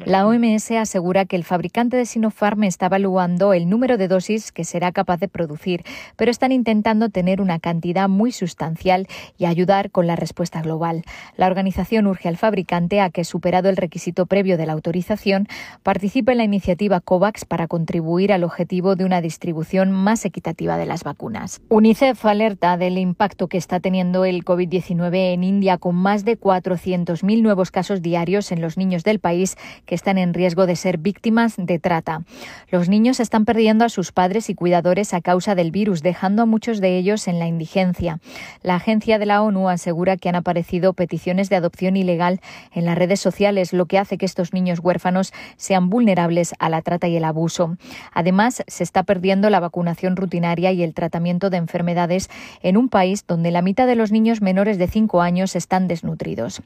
[0.04, 4.64] La OMS asegura que el fabricante de Sinopharm está evaluando el número de dosis que
[4.64, 5.84] será capaz de producir,
[6.16, 9.06] pero están intentando tener una cantidad muy sustancial
[9.38, 11.04] y ayudar con la respuesta global.
[11.36, 15.46] La organización urge al fabricante a que, superado el requisito previo de la autorización,
[15.82, 20.86] participe en la iniciativa COVAX para contribuir al objetivo de una distribución más equitativa de
[20.86, 21.60] las vacunas.
[21.68, 27.42] UNICEF alerta del impacto que está teniendo el COVID-19 en India con más de 400.000
[27.42, 29.41] nuevos casos diarios en los niños del país
[29.86, 32.22] que están en riesgo de ser víctimas de trata.
[32.70, 36.46] Los niños están perdiendo a sus padres y cuidadores a causa del virus, dejando a
[36.46, 38.20] muchos de ellos en la indigencia.
[38.62, 42.40] La agencia de la ONU asegura que han aparecido peticiones de adopción ilegal
[42.72, 46.82] en las redes sociales, lo que hace que estos niños huérfanos sean vulnerables a la
[46.82, 47.76] trata y el abuso.
[48.12, 52.30] Además, se está perdiendo la vacunación rutinaria y el tratamiento de enfermedades
[52.62, 56.62] en un país donde la mitad de los niños menores de 5 años están desnutridos.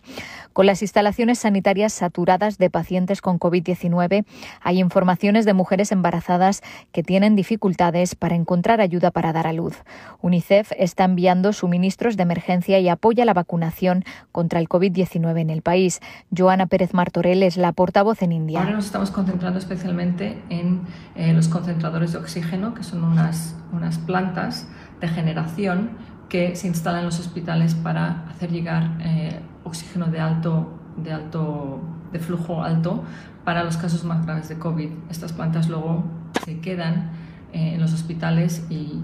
[0.52, 4.24] Con las instalaciones sanitarias saturadas de de pacientes con COVID-19,
[4.61, 9.85] hay informaciones de mujeres embarazadas que tienen dificultades para encontrar ayuda para dar a luz.
[10.20, 14.02] UNICEF está enviando suministros de emergencia y apoya la vacunación
[14.33, 16.00] contra el COVID-19 en el país.
[16.37, 18.59] Joana Pérez Martorell es la portavoz en India.
[18.59, 20.81] Ahora nos estamos concentrando especialmente en
[21.14, 24.66] eh, los concentradores de oxígeno, que son unas, unas plantas
[25.00, 25.90] de generación
[26.29, 31.81] que se instalan en los hospitales para hacer llegar eh, oxígeno de alto, de alto,
[32.16, 33.05] de flujo alto
[33.44, 34.90] para los casos más graves de COVID.
[35.11, 36.05] Estas plantas luego
[36.44, 37.11] se quedan
[37.52, 39.00] eh, en los hospitales y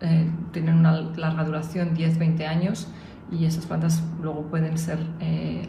[0.00, 2.88] eh, tienen una larga duración, 10-20 años,
[3.30, 4.98] y esas plantas luego pueden ser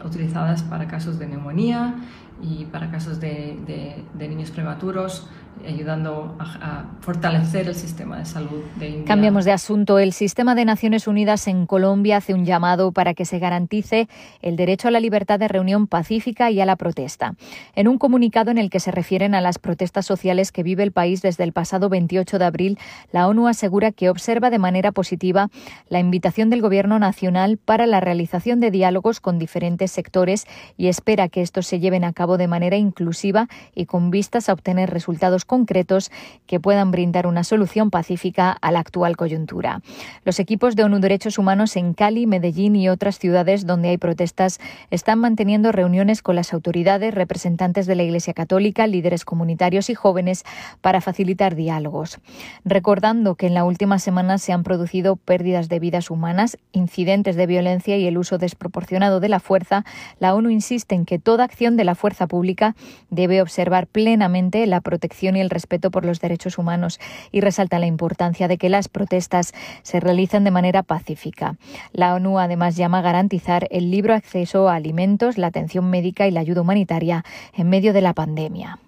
[0.04, 1.96] utilizadas para casos de neumonía
[2.40, 5.28] y para casos de niños prematuros
[5.66, 9.04] ayudando a, fortalecer el sistema de salud de India.
[9.06, 9.98] Cambiamos de asunto.
[9.98, 14.08] El sistema de Naciones Unidas en Colombia hace un llamado para que se garantice
[14.42, 17.34] el derecho a la libertad de reunión pacífica y a la protesta.
[17.74, 20.92] En un comunicado en el que se refieren a las protestas sociales que vive el
[20.92, 22.78] país desde el pasado 28 de abril,
[23.12, 25.48] la ONU asegura que observa de manera positiva
[25.88, 31.28] la invitación del Gobierno nacional para la realización de diálogos con diferentes sectores y espera
[31.28, 35.44] que estos se lleven a cabo de manera inclusiva y con vistas a obtener resultados
[35.48, 36.12] concretos
[36.46, 39.80] que puedan brindar una solución pacífica a la actual coyuntura.
[40.24, 44.60] Los equipos de ONU Derechos Humanos en Cali, Medellín y otras ciudades donde hay protestas
[44.92, 50.44] están manteniendo reuniones con las autoridades, representantes de la Iglesia Católica, líderes comunitarios y jóvenes
[50.80, 52.20] para facilitar diálogos.
[52.64, 57.46] Recordando que en la última semana se han producido pérdidas de vidas humanas, incidentes de
[57.46, 59.84] violencia y el uso desproporcionado de la fuerza,
[60.18, 62.76] la ONU insiste en que toda acción de la fuerza pública
[63.10, 67.00] debe observar plenamente la protección y el respeto por los derechos humanos
[67.32, 71.56] y resalta la importancia de que las protestas se realicen de manera pacífica.
[71.92, 76.30] La ONU además llama a garantizar el libre acceso a alimentos, la atención médica y
[76.30, 77.24] la ayuda humanitaria
[77.54, 78.78] en medio de la pandemia.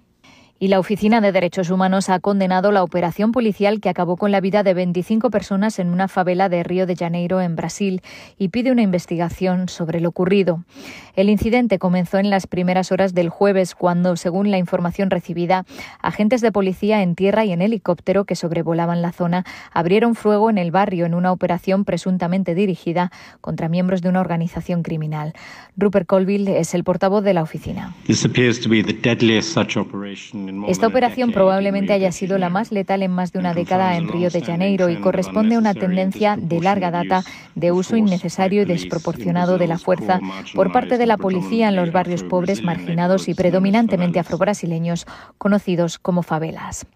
[0.63, 4.43] Y la Oficina de Derechos Humanos ha condenado la operación policial que acabó con la
[4.43, 8.03] vida de 25 personas en una favela de Río de Janeiro, en Brasil,
[8.37, 10.63] y pide una investigación sobre lo ocurrido.
[11.17, 15.65] El incidente comenzó en las primeras horas del jueves, cuando, según la información recibida,
[16.03, 20.59] agentes de policía en tierra y en helicóptero que sobrevolaban la zona abrieron fuego en
[20.59, 25.33] el barrio en una operación presuntamente dirigida contra miembros de una organización criminal.
[25.79, 27.97] Rupert Colville es el portavoz de la oficina.
[30.69, 34.31] Esta operación probablemente haya sido la más letal en más de una década en Río
[34.31, 37.23] de Janeiro y corresponde a una tendencia de larga data
[37.55, 40.21] de uso innecesario y desproporcionado de la fuerza
[40.55, 45.07] por parte de la policía en los barrios pobres, marginados y predominantemente afrobrasileños,
[45.39, 46.87] conocidos como favelas.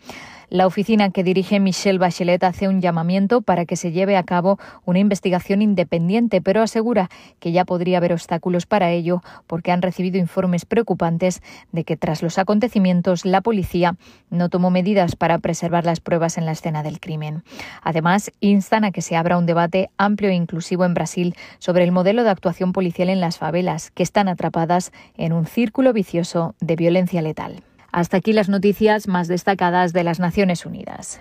[0.49, 4.59] La oficina que dirige Michelle Bachelet hace un llamamiento para que se lleve a cabo
[4.85, 7.09] una investigación independiente, pero asegura
[7.41, 12.23] que ya podría haber obstáculos para ello porque han recibido informes preocupantes de que tras
[12.23, 13.97] los acontecimientos la policía
[14.31, 17.43] no tomó medidas para preservar las pruebas en la escena del crimen.
[17.83, 21.93] Además, instan a que se abra un debate amplio e inclusivo en Brasil sobre el
[21.93, 26.77] modelo de actuación policial en las favelas, que están atrapadas en un círculo vicioso de
[26.77, 27.63] violencia letal.
[27.95, 31.21] Hasta aquí las noticias más destacadas de las Naciones Unidas.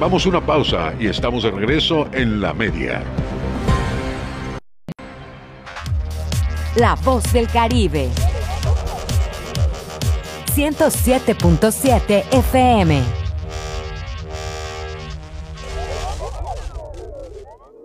[0.00, 3.04] Vamos a una pausa y estamos de regreso en la media.
[6.76, 8.08] La voz del Caribe.
[10.56, 13.02] 107.7 FM.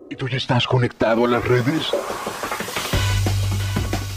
[0.09, 1.91] ¿Y tú ya estás conectado a las redes?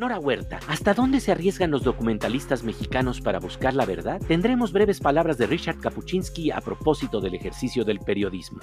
[0.00, 4.18] Nora Huerta, ¿hasta dónde se arriesgan los documentalistas mexicanos para buscar la verdad?
[4.26, 8.60] Tendremos breves palabras de Richard Kapuczynski a propósito del ejercicio del periodismo.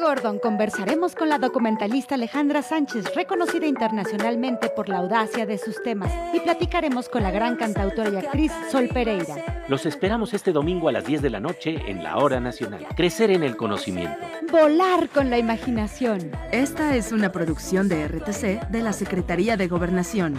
[0.00, 6.10] Gordon conversaremos con la documentalista Alejandra Sánchez, reconocida internacionalmente por la audacia de sus temas,
[6.32, 9.64] y platicaremos con la gran cantautora y actriz Sol Pereira.
[9.68, 12.86] Los esperamos este domingo a las 10 de la noche en la Hora Nacional.
[12.96, 14.16] Crecer en el conocimiento.
[14.50, 16.32] Volar con la imaginación.
[16.50, 20.34] Esta es una producción de RTC de la Secretaría de Gobernación.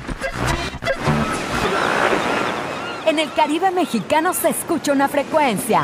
[3.06, 5.84] En el Caribe mexicano se escucha una frecuencia.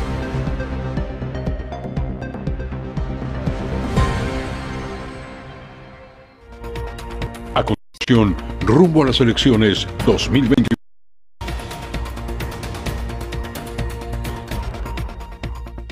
[8.61, 10.65] Rumbo a las elecciones 2021.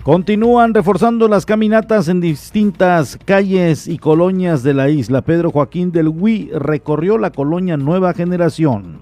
[0.04, 5.22] Continúan reforzando las caminatas en distintas calles y colonias de la isla.
[5.22, 9.02] Pedro Joaquín del Huy recorrió la colonia Nueva Generación.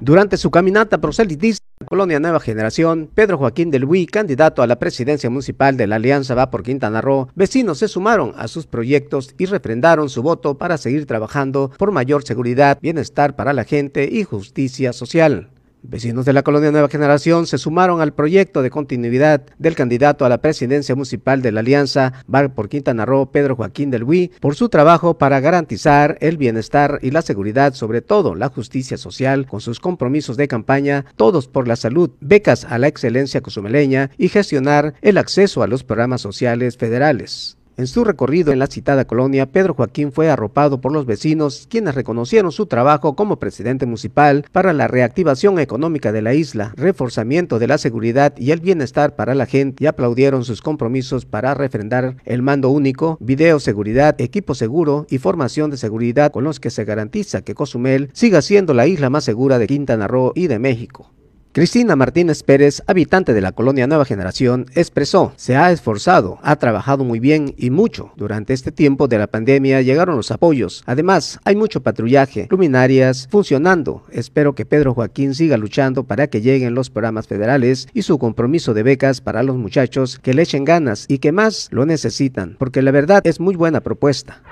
[0.00, 5.30] Durante su caminata proselitista colonia Nueva Generación, Pedro Joaquín del Huy, candidato a la presidencia
[5.30, 9.46] municipal de la Alianza Va por Quintana Roo, vecinos se sumaron a sus proyectos y
[9.46, 14.92] refrendaron su voto para seguir trabajando por mayor seguridad, bienestar para la gente y justicia
[14.92, 15.48] social.
[15.82, 20.28] Vecinos de la colonia Nueva Generación se sumaron al proyecto de continuidad del candidato a
[20.28, 24.56] la presidencia municipal de la Alianza Bar por Quintana Roo, Pedro Joaquín del Huy, por
[24.56, 29.60] su trabajo para garantizar el bienestar y la seguridad, sobre todo la justicia social, con
[29.60, 34.94] sus compromisos de campaña, todos por la salud, becas a la excelencia cozumeleña y gestionar
[35.00, 37.57] el acceso a los programas sociales federales.
[37.78, 41.94] En su recorrido en la citada colonia, Pedro Joaquín fue arropado por los vecinos, quienes
[41.94, 47.68] reconocieron su trabajo como presidente municipal para la reactivación económica de la isla, reforzamiento de
[47.68, 52.42] la seguridad y el bienestar para la gente y aplaudieron sus compromisos para refrendar el
[52.42, 57.54] mando único, videoseguridad, equipo seguro y formación de seguridad con los que se garantiza que
[57.54, 61.12] Cozumel siga siendo la isla más segura de Quintana Roo y de México.
[61.58, 67.02] Cristina Martínez Pérez, habitante de la colonia Nueva Generación, expresó, se ha esforzado, ha trabajado
[67.02, 68.12] muy bien y mucho.
[68.14, 70.84] Durante este tiempo de la pandemia llegaron los apoyos.
[70.86, 74.04] Además, hay mucho patrullaje, luminarias funcionando.
[74.12, 78.72] Espero que Pedro Joaquín siga luchando para que lleguen los programas federales y su compromiso
[78.72, 82.82] de becas para los muchachos que le echen ganas y que más lo necesitan, porque
[82.82, 84.42] la verdad es muy buena propuesta.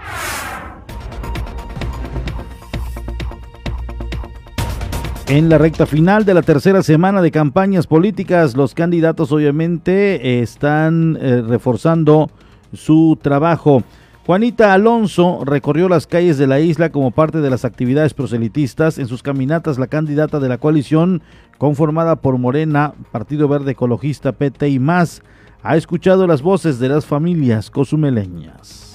[5.28, 11.18] En la recta final de la tercera semana de campañas políticas, los candidatos obviamente están
[11.20, 12.30] eh, reforzando
[12.72, 13.82] su trabajo.
[14.24, 18.98] Juanita Alonso recorrió las calles de la isla como parte de las actividades proselitistas.
[18.98, 21.22] En sus caminatas, la candidata de la coalición,
[21.58, 25.22] conformada por Morena, Partido Verde Ecologista, PT y más,
[25.64, 28.85] ha escuchado las voces de las familias cozumeleñas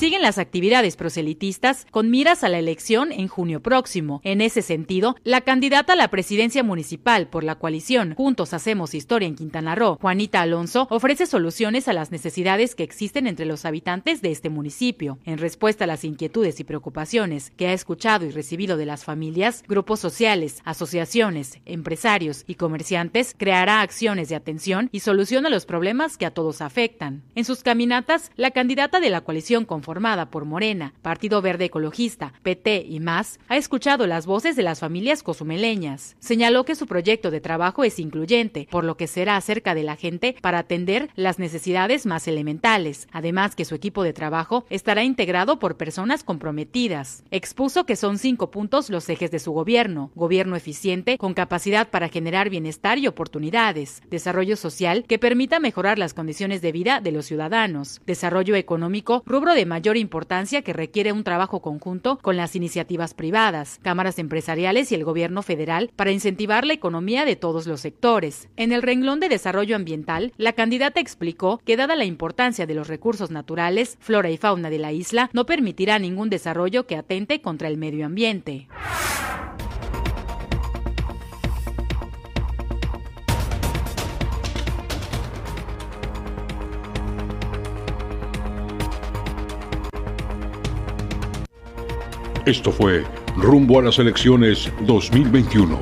[0.00, 4.22] siguen las actividades proselitistas con miras a la elección en junio próximo.
[4.24, 9.28] En ese sentido, la candidata a la presidencia municipal por la coalición Juntos Hacemos Historia
[9.28, 14.22] en Quintana Roo, Juanita Alonso, ofrece soluciones a las necesidades que existen entre los habitantes
[14.22, 15.18] de este municipio.
[15.26, 19.64] En respuesta a las inquietudes y preocupaciones que ha escuchado y recibido de las familias,
[19.68, 26.16] grupos sociales, asociaciones, empresarios y comerciantes, creará acciones de atención y solución a los problemas
[26.16, 27.22] que a todos afectan.
[27.34, 32.86] En sus caminatas, la candidata de la coalición conformada por Morena, Partido Verde Ecologista, PT
[32.88, 36.14] y más, ha escuchado las voces de las familias cozumeleñas.
[36.20, 39.96] Señaló que su proyecto de trabajo es incluyente, por lo que será cerca de la
[39.96, 43.08] gente para atender las necesidades más elementales.
[43.10, 47.24] Además que su equipo de trabajo estará integrado por personas comprometidas.
[47.32, 50.12] Expuso que son cinco puntos los ejes de su gobierno.
[50.14, 54.02] Gobierno eficiente con capacidad para generar bienestar y oportunidades.
[54.08, 58.00] Desarrollo social que permita mejorar las condiciones de vida de los ciudadanos.
[58.06, 63.78] Desarrollo económico, rubro de mayor importancia que requiere un trabajo conjunto con las iniciativas privadas,
[63.82, 68.48] cámaras empresariales y el gobierno federal para incentivar la economía de todos los sectores.
[68.56, 72.88] En el renglón de desarrollo ambiental, la candidata explicó que dada la importancia de los
[72.88, 77.68] recursos naturales, flora y fauna de la isla, no permitirá ningún desarrollo que atente contra
[77.68, 78.68] el medio ambiente.
[92.46, 93.04] Esto fue
[93.36, 95.78] Rumbo a las elecciones 2021.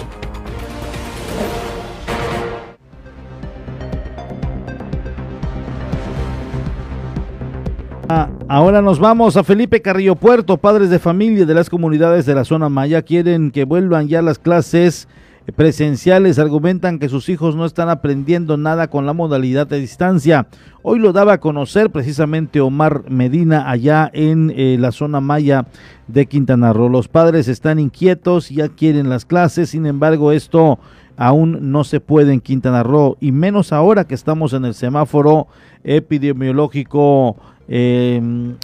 [8.09, 10.57] Ah, ahora nos vamos a Felipe Carrillo Puerto.
[10.57, 14.41] Padres de familia de las comunidades de la zona Maya quieren que vuelvan ya las
[14.41, 15.07] clases
[15.55, 16.39] presenciales.
[16.39, 20.47] Argumentan que sus hijos no están aprendiendo nada con la modalidad de distancia.
[20.83, 25.67] Hoy lo daba a conocer precisamente Omar Medina allá en eh, la zona Maya
[26.07, 26.89] de Quintana Roo.
[26.89, 30.79] Los padres están inquietos, ya quieren las clases, sin embargo esto
[31.17, 35.49] aún no se puede en Quintana Roo y menos ahora que estamos en el semáforo
[35.83, 37.37] epidemiológico
[37.69, 38.21] eh,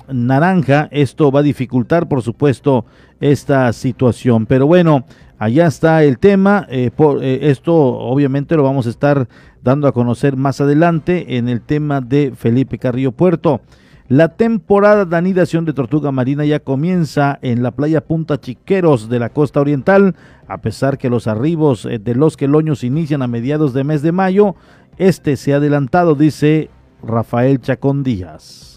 [0.09, 0.89] naranja.
[0.91, 2.87] Esto va a dificultar, por supuesto,
[3.21, 4.47] esta situación.
[4.47, 5.05] Pero bueno,
[5.39, 6.67] allá está el tema.
[6.71, 9.29] Eh, por, eh, esto obviamente lo vamos a estar
[9.63, 13.61] dando a conocer más adelante en el tema de Felipe Carrillo Puerto.
[14.09, 19.19] La temporada de anidación de tortuga marina ya comienza en la playa Punta Chiqueros de
[19.19, 20.15] la costa oriental,
[20.47, 24.13] a pesar que los arribos eh, de los queloños inician a mediados de mes de
[24.13, 24.57] mayo.
[24.99, 26.69] Este se ha adelantado, dice
[27.03, 28.74] Rafael Chacón Díaz.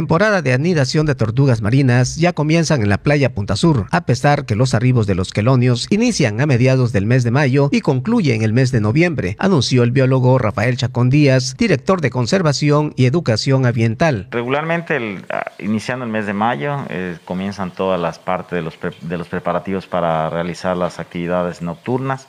[0.00, 4.46] Temporada de anidación de tortugas marinas ya comienzan en la playa Punta Sur, a pesar
[4.46, 8.36] que los arribos de los quelonios inician a mediados del mes de mayo y concluyen
[8.36, 13.04] en el mes de noviembre, anunció el biólogo Rafael Chacón Díaz, director de Conservación y
[13.04, 14.28] Educación Ambiental.
[14.30, 15.22] Regularmente, el,
[15.58, 19.86] iniciando el mes de mayo, eh, comienzan todas las partes de los, de los preparativos
[19.86, 22.26] para realizar las actividades nocturnas.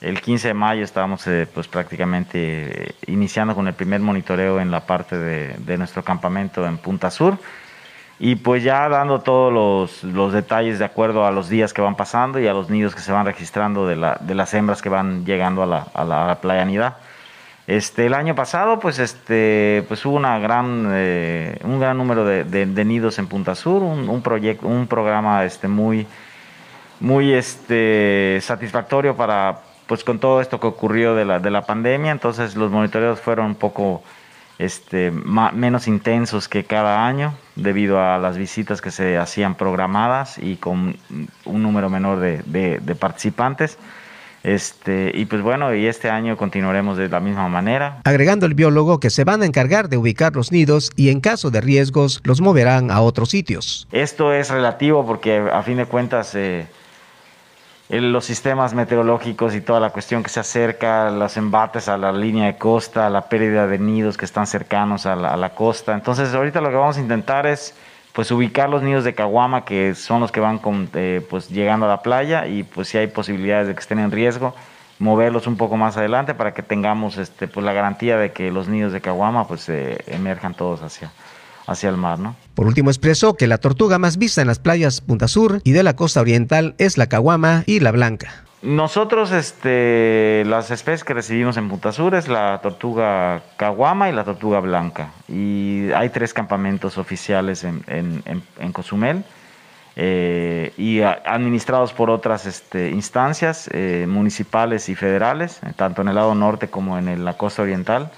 [0.00, 2.38] El 15 de mayo estábamos eh, pues prácticamente
[2.88, 7.36] eh, iniciando con el primer monitoreo en la parte de, nuestro campamento en Punta Sur
[8.18, 11.96] y pues ya dando todos los, los, detalles de acuerdo a los días que van
[11.96, 14.88] pasando y a los nidos que se van registrando de, la, de las hembras que
[14.88, 16.96] van llegando a la, a la, a la.
[17.66, 22.84] Este, el año pasado pues, este, pues hubo una gran, eh, un gran número de,
[22.86, 24.22] nidos en Punta Sur, un, un,
[24.62, 26.06] un programa este, muy,
[27.00, 32.12] muy este, satisfactorio para pues con todo esto que ocurrió de la, de la pandemia,
[32.12, 34.04] entonces los monitoreos fueron un poco
[34.56, 40.38] este, más, menos intensos que cada año debido a las visitas que se hacían programadas
[40.38, 40.96] y con
[41.44, 43.78] un número menor de, de, de participantes.
[44.44, 48.00] Este, y pues bueno, y este año continuaremos de la misma manera.
[48.04, 51.50] Agregando el biólogo que se van a encargar de ubicar los nidos y en caso
[51.50, 53.88] de riesgos los moverán a otros sitios.
[53.90, 56.68] Esto es relativo porque a fin de cuentas eh,
[57.90, 62.46] los sistemas meteorológicos y toda la cuestión que se acerca, los embates a la línea
[62.46, 65.94] de costa, la pérdida de nidos que están cercanos a la, a la, costa.
[65.94, 67.74] Entonces ahorita lo que vamos a intentar es
[68.12, 71.86] pues ubicar los nidos de caguama que son los que van con, eh, pues llegando
[71.86, 74.54] a la playa y pues si hay posibilidades de que estén en riesgo
[74.98, 78.68] moverlos un poco más adelante para que tengamos este pues la garantía de que los
[78.68, 81.10] nidos de caguama pues eh, emerjan todos hacia
[81.70, 82.34] hacia el mar, ¿no?
[82.54, 85.82] Por último expresó que la tortuga más vista en las playas Punta Sur y de
[85.82, 88.44] la costa oriental es la caguama y la blanca.
[88.62, 94.24] Nosotros, este, las especies que recibimos en Punta Sur es la tortuga caguama y la
[94.24, 95.12] tortuga blanca.
[95.28, 99.24] Y hay tres campamentos oficiales en, en, en, en Cozumel
[99.96, 106.16] eh, y a, administrados por otras este, instancias eh, municipales y federales, tanto en el
[106.16, 108.10] lado norte como en el, la costa oriental.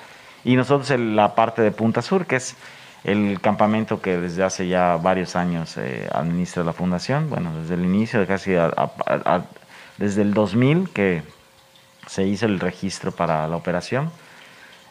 [0.43, 2.57] Y nosotros en la parte de Punta Sur, que es
[3.05, 7.85] el campamento que desde hace ya varios años eh, administra la fundación, bueno, desde el
[7.85, 8.53] inicio, casi
[9.99, 11.23] desde el 2000 que
[12.07, 14.11] se hizo el registro para la operación.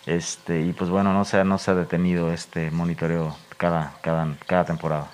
[0.05, 4.65] Este, y pues bueno, no se, no se ha detenido este monitoreo cada, cada, cada
[4.65, 5.07] temporada.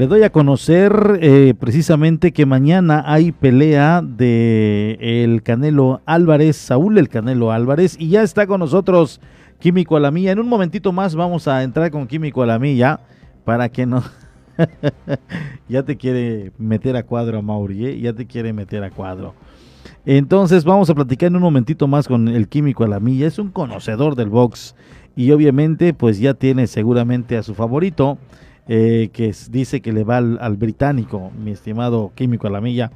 [0.00, 6.96] Le doy a conocer eh, precisamente que mañana hay pelea de el Canelo Álvarez, Saúl
[6.96, 9.20] el Canelo Álvarez, y ya está con nosotros
[9.58, 10.32] Químico a la Milla.
[10.32, 13.00] En un momentito más vamos a entrar con Químico a la Milla
[13.44, 14.02] para que no...
[15.68, 19.34] ya te quiere meter a cuadro a Mauri, ya te quiere meter a cuadro.
[20.06, 23.26] Entonces vamos a platicar en un momentito más con el Químico a la Milla.
[23.26, 24.74] Es un conocedor del box
[25.14, 28.16] y obviamente pues ya tiene seguramente a su favorito
[28.72, 32.92] eh, que dice que le va al, británico, mi estimado químico a la milla.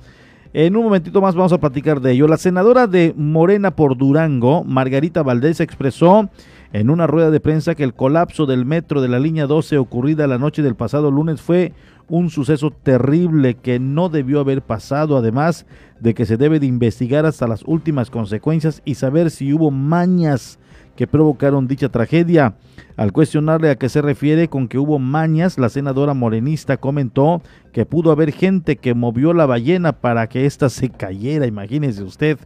[0.52, 2.28] En un momentito más vamos a platicar de ello.
[2.28, 6.30] La senadora de Morena por Durango, Margarita Valdés, expresó
[6.72, 10.28] en una rueda de prensa que el colapso del metro de la línea 12 ocurrida
[10.28, 11.72] la noche del pasado lunes fue
[12.06, 15.66] un suceso terrible que no debió haber pasado, además
[15.98, 20.60] de que se debe de investigar hasta las últimas consecuencias y saber si hubo mañas
[20.96, 22.54] que provocaron dicha tragedia.
[22.96, 27.42] Al cuestionarle a qué se refiere con que hubo mañas, la senadora morenista comentó
[27.72, 31.46] que pudo haber gente que movió la ballena para que ésta se cayera.
[31.46, 32.38] Imagínese usted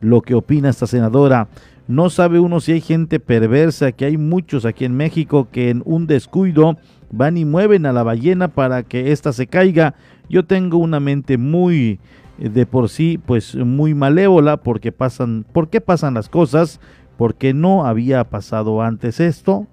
[0.00, 1.48] lo que opina esta senadora.
[1.88, 5.82] No sabe uno si hay gente perversa, que hay muchos aquí en México que en
[5.84, 6.76] un descuido
[7.10, 9.94] van y mueven a la ballena para que ésta se caiga.
[10.28, 12.00] Yo tengo una mente muy
[12.38, 16.80] eh, de por sí, pues muy malévola porque pasan, ¿por qué pasan las cosas?
[17.16, 19.66] Porque no había pasado antes esto.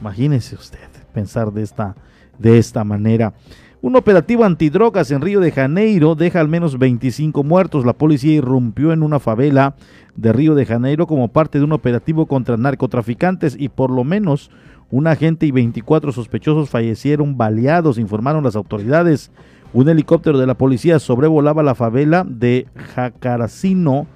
[0.00, 1.96] Imagínese usted pensar de esta,
[2.38, 3.34] de esta manera.
[3.80, 7.84] Un operativo antidrogas en Río de Janeiro deja al menos 25 muertos.
[7.84, 9.76] La policía irrumpió en una favela
[10.16, 14.50] de Río de Janeiro como parte de un operativo contra narcotraficantes y por lo menos
[14.90, 19.30] un agente y 24 sospechosos fallecieron baleados, informaron las autoridades.
[19.72, 24.06] Un helicóptero de la policía sobrevolaba la favela de Jacaracino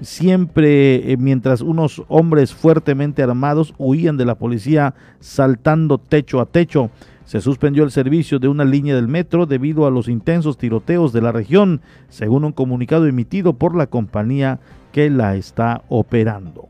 [0.00, 6.90] siempre eh, mientras unos hombres fuertemente armados huían de la policía saltando techo a techo.
[7.24, 11.22] Se suspendió el servicio de una línea del metro debido a los intensos tiroteos de
[11.22, 14.58] la región, según un comunicado emitido por la compañía
[14.92, 16.68] que la está operando.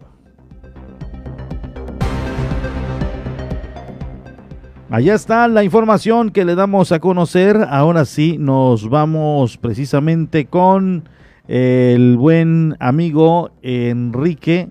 [4.92, 7.66] Allá está la información que le damos a conocer.
[7.70, 11.08] Ahora sí, nos vamos precisamente con
[11.48, 14.68] el buen amigo Enrique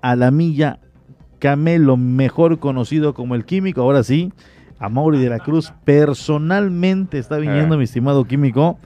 [0.00, 0.78] Alamilla
[1.38, 4.32] Camelo, mejor conocido como el químico, ahora sí,
[4.78, 7.78] a Mauri de la Cruz, personalmente está viniendo, ah.
[7.78, 8.78] mi estimado químico,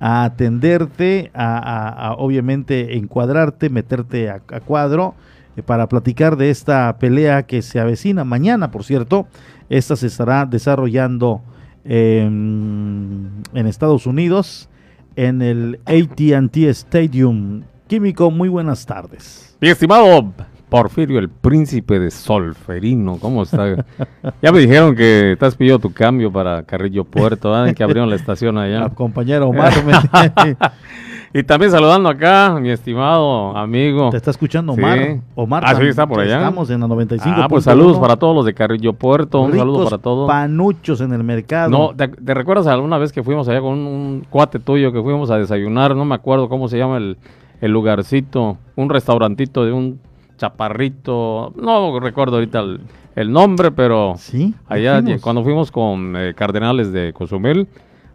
[0.00, 5.14] a atenderte, a, obviamente encuadrarte, meterte a, cuadro
[5.56, 9.26] eh, para platicar de esta pelea que se avecina mañana, por cierto.
[9.68, 11.42] Esta se estará desarrollando
[11.84, 14.68] en Estados Unidos
[15.16, 17.62] en el ATT Stadium.
[17.86, 19.56] Químico, muy buenas tardes.
[19.60, 20.32] Mi estimado
[20.70, 23.84] Porfirio, el príncipe de Solferino, ¿cómo está?
[24.42, 27.74] ya me dijeron que te has pedido tu cambio para Carrillo Puerto, ¿eh?
[27.74, 28.88] que abrieron la estación allá.
[28.94, 29.72] compañero Omar.
[31.32, 34.10] Y también saludando acá, mi estimado amigo.
[34.10, 35.20] Te está escuchando Omar.
[35.36, 35.62] Omar.
[35.64, 36.38] Ah, sí, está por allá.
[36.38, 37.36] Estamos en la 95.
[37.40, 39.42] Ah, pues saludos para todos los de Carrillo Puerto.
[39.42, 40.26] un saludo para todos.
[40.26, 41.70] panuchos en el mercado.
[41.70, 45.38] No, ¿te, recuerdas alguna vez que fuimos allá con un, cuate tuyo que fuimos a
[45.38, 45.94] desayunar?
[45.94, 47.16] No me acuerdo cómo se llama el,
[47.60, 48.58] lugarcito.
[48.74, 50.00] Un restaurantito de un
[50.36, 51.52] chaparrito.
[51.54, 52.64] No recuerdo ahorita
[53.14, 54.14] el, nombre, pero.
[54.16, 54.52] Sí.
[54.66, 57.68] Allá, cuando fuimos con eh, Cardenales de Cozumel,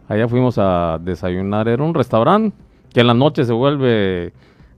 [0.06, 1.66] allá fuimos a desayunar.
[1.66, 2.65] Era un restaurante
[2.96, 4.32] que en la noche se vuelve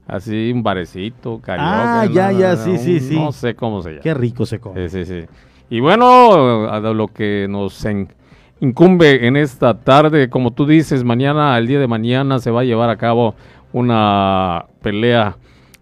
[0.08, 2.00] así un barecito, carioca.
[2.00, 3.14] Ah, ya, ya, sí, sí, sí.
[3.14, 4.02] No sé cómo se llama.
[4.02, 4.88] Qué rico se come.
[4.88, 5.28] Sí, sí, sí.
[5.70, 7.86] Y bueno, a lo que nos
[8.58, 12.64] incumbe en esta tarde, como tú dices, mañana, el día de mañana se va a
[12.64, 13.36] llevar a cabo
[13.72, 15.36] una pelea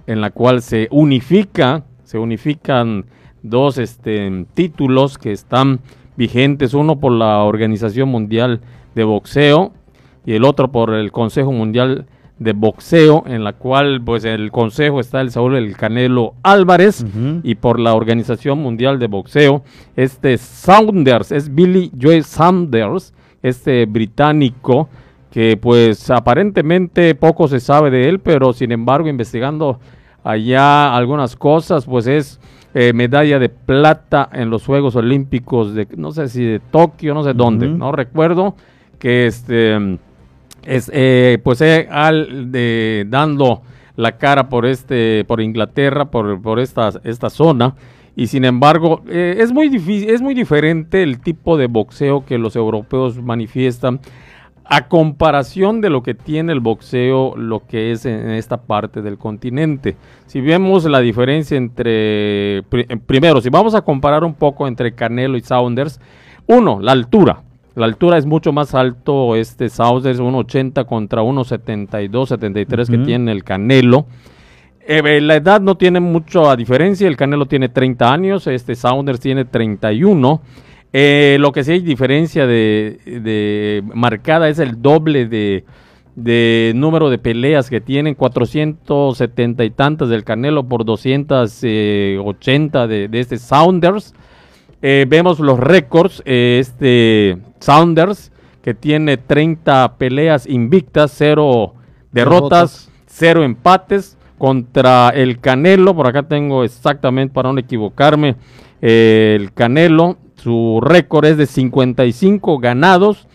[0.06, 3.06] en la cual se unifica, se unifican
[3.42, 5.80] dos este, títulos que están
[6.18, 8.60] vigentes, uno por la Organización Mundial
[8.94, 9.72] de Boxeo
[10.26, 12.04] y el otro por el Consejo Mundial
[12.38, 17.04] de boxeo, en la cual pues el consejo está el Saúl El Canelo Álvarez
[17.42, 19.64] y por la Organización Mundial de Boxeo,
[19.96, 24.88] este Saunders, es Billy Joe Saunders, este británico,
[25.30, 29.80] que pues aparentemente poco se sabe de él, pero sin embargo investigando
[30.22, 32.40] allá algunas cosas, pues es
[32.74, 37.24] eh, medalla de plata en los Juegos Olímpicos de, no sé si de Tokio, no
[37.24, 38.56] sé dónde, no recuerdo,
[38.98, 39.98] que este
[40.66, 42.50] es, eh, pues eh, al
[43.08, 43.62] dando
[43.96, 47.74] la cara por este, por Inglaterra, por, por esta, esta zona.
[48.14, 52.38] Y sin embargo, eh, es muy difícil, es muy diferente el tipo de boxeo que
[52.38, 54.00] los europeos manifiestan
[54.68, 59.16] a comparación de lo que tiene el boxeo, lo que es en esta parte del
[59.18, 59.96] continente.
[60.26, 62.64] Si vemos la diferencia entre,
[63.06, 66.00] primero, si vamos a comparar un poco entre Canelo y Saunders,
[66.46, 67.42] uno, la altura.
[67.76, 73.44] La altura es mucho más alto este Saunders, 1.80 contra 1.72, 73 que tiene el
[73.44, 74.06] Canelo.
[74.80, 79.44] Eh, la edad no tiene mucha diferencia, el Canelo tiene 30 años, este Saunders tiene
[79.44, 80.40] 31.
[80.90, 87.68] Eh, lo que sí hay diferencia de, marcada es el doble de, número de peleas
[87.68, 94.14] que tienen, 470 y tantas del Canelo por 280 de, de este Saunders.
[94.82, 101.74] Eh, vemos los récords, eh, este Saunders que tiene 30 peleas invictas, 0
[102.12, 108.36] derrotas, 0 empates contra el Canelo, por acá tengo exactamente para no equivocarme,
[108.80, 113.26] el Canelo su récord es de 55 ganados,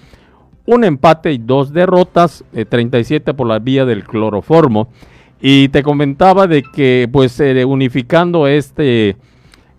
[0.65, 4.87] un empate y dos derrotas, 37 eh, por la vía del cloroformo.
[5.41, 9.17] Y te comentaba de que, pues, eh, unificando este,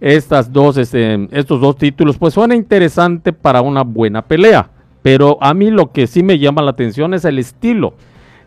[0.02, 4.68] estas dos, este, estos dos títulos, pues suena interesante para una buena pelea.
[5.00, 7.94] Pero a mí lo que sí me llama la atención es el estilo.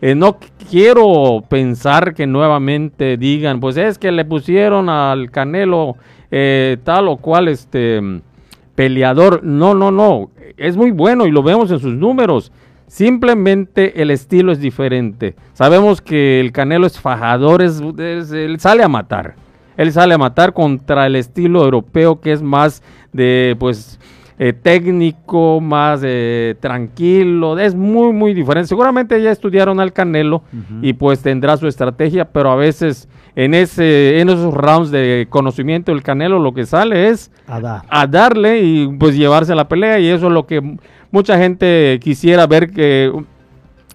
[0.01, 0.37] Eh, no
[0.69, 5.95] quiero pensar que nuevamente digan, pues es que le pusieron al Canelo
[6.83, 8.01] tal o cual este
[8.75, 9.41] peleador.
[9.43, 10.31] No, no, no.
[10.57, 12.51] Es muy bueno y lo vemos en sus números.
[12.87, 15.35] Simplemente el estilo es diferente.
[15.53, 19.44] Sabemos que el Canelo es fajador, es, él sale a matar.
[19.77, 23.99] Él sale a matar contra el estilo europeo que es más de pues
[24.37, 28.67] eh, técnico, más eh, tranquilo, es muy, muy diferente.
[28.67, 30.43] Seguramente ya estudiaron al Canelo
[30.81, 33.07] y pues tendrá su estrategia, pero a veces
[33.37, 38.61] en, ese, en esos rounds de conocimiento del Canelo lo que sale es a, darle
[38.61, 39.99] y pues llevarse a la pelea.
[39.99, 40.77] Y eso es lo que
[41.11, 43.13] mucha gente quisiera ver que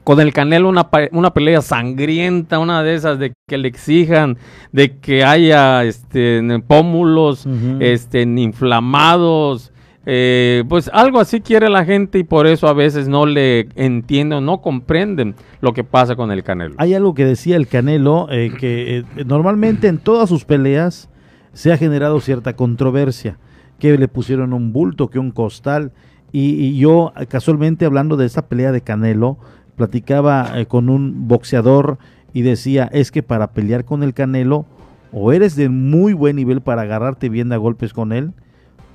[0.05, 4.39] con el Canelo una, una pelea sangrienta, una de esas de que le exijan,
[4.73, 7.47] de que haya este, pómulos
[7.81, 9.73] este, inflamados,
[10.07, 14.47] eh, pues algo así quiere la gente y por eso a veces no le entienden,
[14.47, 16.75] no comprenden lo que pasa con el Canelo.
[16.79, 21.11] Hay algo que decía el Canelo, eh, que eh, normalmente en todas sus peleas
[21.53, 23.39] se ha generado cierta controversia,
[23.79, 25.93] que le pusieron un bulto, que un costal,
[26.33, 29.39] y, yo casualmente hablando de esta pelea de Canelo,
[29.81, 31.97] platicaba con un boxeador
[32.35, 34.67] y decía, es que para pelear con el Canelo,
[35.11, 38.35] o eres de muy buen nivel para agarrarte bien a golpes con él,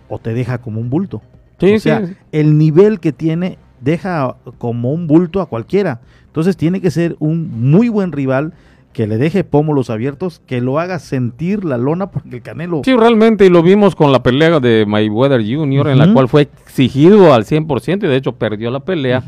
[0.10, 1.24] o te deja como un bulto.
[1.60, 6.02] o sea, el nivel que tiene deja como un bulto a cualquiera.
[6.28, 8.54] Entonces tiene que ser un muy buen rival
[8.96, 12.80] que le deje pómulos abiertos, que lo haga sentir la lona porque el Canelo...
[12.86, 16.44] Sí, realmente, y lo vimos con la pelea de Mayweather Jr., en la cual fue
[16.44, 19.22] exigido al 100% y de hecho perdió la pelea.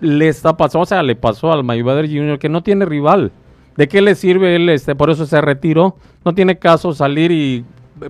[0.00, 2.40] Le está pasó, o sea, le pasó al Mayweather Jr.
[2.40, 3.30] que no tiene rival.
[3.76, 4.68] ¿De qué le sirve él?
[4.68, 5.94] Este, por eso se retiró.
[6.24, 7.64] No tiene caso salir y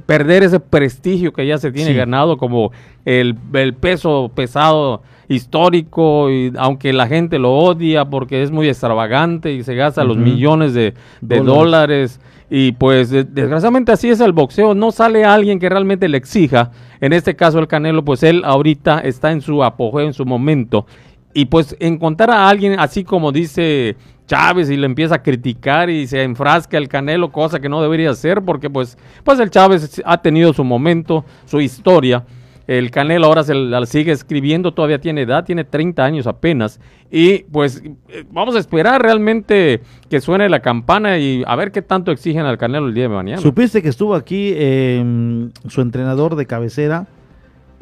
[0.07, 2.73] perder ese prestigio que ya se tiene ganado como
[3.05, 3.37] el,
[3.79, 9.75] peso pesado histórico, y aunque la gente lo odia porque es muy extravagante y se
[9.75, 12.21] gasta los millones de, dólares.
[12.51, 16.71] Y pues desgraciadamente así es el boxeo, no sale alguien que realmente le exija,
[17.01, 20.87] en este caso el Canelo, pues él ahorita está en su apogeo, en su momento,
[21.33, 23.97] y pues encontrar a alguien así como dice
[24.27, 28.11] Chávez y le empieza a criticar y se enfrasca el Canelo, cosa que no debería
[28.11, 32.25] hacer porque pues, pues el Chávez ha tenido su momento, su historia.
[32.67, 36.81] El Canelo ahora se la sigue escribiendo, todavía tiene edad, tiene 30 años apenas.
[37.11, 41.83] Y pues eh, vamos a esperar realmente que suene la campana y a ver qué
[41.83, 43.41] tanto exigen al Canelo el día de mañana.
[43.41, 47.07] ¿Supiste que estuvo aquí em, su entrenador de cabecera?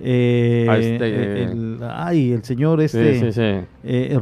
[0.04, 3.14] Eh, este, el, ay, el señor este.
[3.14, 3.66] Sí, sí, sí.
[3.84, 4.18] Eh,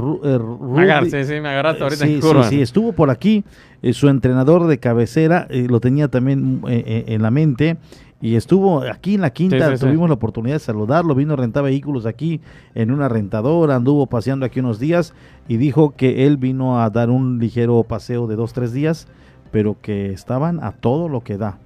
[1.10, 3.44] sí, sí, me agarraste ahorita sí, Sí, sí, estuvo por aquí.
[3.82, 7.78] Eh, su entrenador de cabecera lo tenía también en la mente.
[8.22, 12.04] Y estuvo aquí en la quinta, tuvimos la oportunidad de saludarlo, vino a rentar vehículos
[12.04, 12.40] aquí
[12.74, 15.14] en una rentadora, anduvo paseando aquí unos días
[15.48, 19.08] y dijo que él vino a dar un ligero paseo de dos, tres días,
[19.50, 21.58] pero que estaban a todo lo que da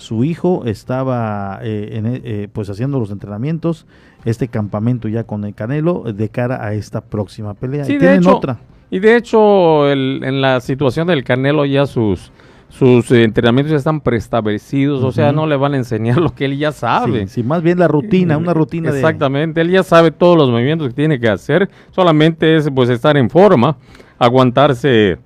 [0.00, 3.86] su hijo estaba eh, e, eh, pues haciendo los entrenamientos,
[4.24, 7.84] este campamento ya con el Canelo de cara a esta próxima pelea.
[7.84, 8.58] y tienen otra.
[8.90, 12.32] Y de hecho, en la situación del Canelo ya sus
[12.70, 16.46] sus eh, entrenamientos ya están preestablecidos, o sea, no le van a enseñar lo que
[16.46, 17.26] él ya sabe.
[17.26, 18.98] Sí, sí, más bien la rutina, una rutina de...
[18.98, 23.16] Exactamente, él ya sabe todos los movimientos que tiene que hacer, solamente es pues estar
[23.16, 23.76] en forma,
[24.18, 25.18] aguantarse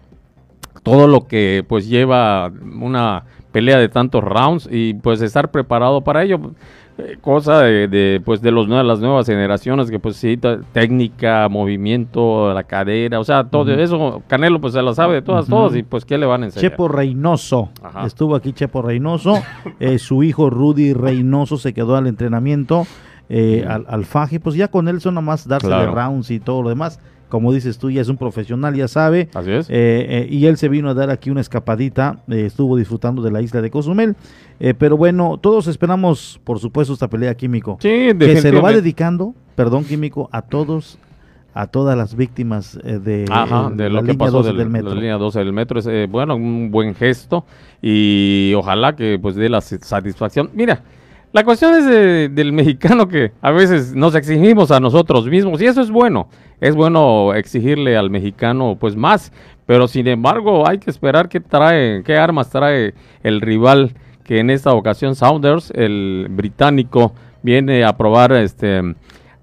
[0.82, 6.24] todo lo que pues lleva una pelea de tantos rounds y pues estar preparado para
[6.24, 6.40] ello.
[6.96, 10.38] Eh, cosa de, de, pues de los las nuevas generaciones que pues sí
[10.72, 15.48] técnica movimiento la cadera o sea todo eso Canelo pues se la sabe de todas
[15.48, 17.70] todas y pues qué le van a enseñar Chepo Reynoso.
[17.82, 18.06] Ajá.
[18.06, 19.42] Estuvo aquí Chepo Reynoso.
[19.80, 22.86] Eh, su hijo Rudy Reynoso se quedó al entrenamiento,
[23.28, 24.38] eh, al, al faje.
[24.38, 27.00] Pues ya con él son nomás darse de rounds y todo lo demás.
[27.28, 29.28] Como dices tú, ya es un profesional, ya sabe.
[29.34, 29.68] Así es.
[29.68, 29.72] Eh,
[30.08, 32.20] eh, y él se vino a dar aquí una escapadita.
[32.28, 34.14] eh, estuvo disfrutando de la isla de Cozumel.
[34.60, 37.76] Eh, pero bueno, todos esperamos, por supuesto, esta pelea químico.
[37.80, 40.96] Sí, que se lo va dedicando, perdón, químico, a todos,
[41.54, 44.56] a todas las víctimas eh, de, Ajá, de la lo que línea pasó 12 del-
[44.58, 44.88] del metro.
[44.90, 45.78] la línea 12 del metro.
[45.80, 47.44] Es, eh, bueno, un buen gesto
[47.82, 50.50] y ojalá que pues dé la satisfacción.
[50.54, 50.82] Mira,
[51.34, 55.66] la cuestión es de- del mexicano que a veces nos exigimos a nosotros mismos y
[55.66, 56.28] eso es bueno.
[56.60, 59.32] Es bueno exigirle al mexicano pues más,
[59.66, 64.48] pero sin embargo hay que esperar qué trae, qué armas trae el rival que en
[64.48, 67.12] esta ocasión Saunders, el británico,
[67.42, 68.94] viene a probar este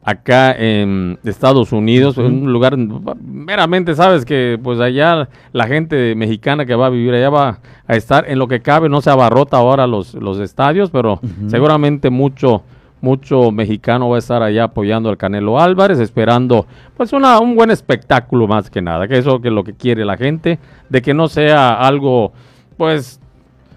[0.04, 6.66] acá en Estados Unidos, en un lugar meramente sabes que pues allá la gente mexicana
[6.66, 9.58] que va a vivir allá va a estar en lo que cabe, no se abarrota
[9.58, 12.64] ahora los, los estadios, pero seguramente mucho
[13.02, 17.72] mucho mexicano va a estar allá apoyando al Canelo Álvarez, esperando pues una, un buen
[17.72, 21.14] espectáculo más que nada, que eso que es lo que quiere la gente, de que
[21.14, 22.32] no sea algo
[22.78, 23.20] pues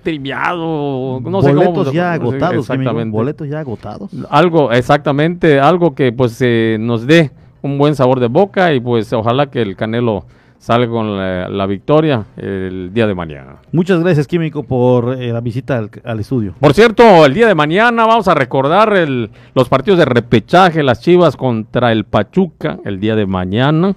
[0.05, 3.11] triviado, no sé cómo boletos ya agotados, exactamente.
[3.11, 4.11] boletos ya agotados.
[4.31, 7.31] Algo, exactamente, algo que pues eh, nos dé
[7.63, 10.25] un buen sabor de boca y pues ojalá que el Canelo
[10.59, 13.57] salga con la, la victoria el día de mañana.
[13.73, 16.55] Muchas gracias, Químico, por eh, la visita al, al estudio.
[16.59, 21.01] Por cierto, el día de mañana vamos a recordar el- los partidos de repechaje, las
[21.01, 23.95] Chivas contra el Pachuca, el día de mañana.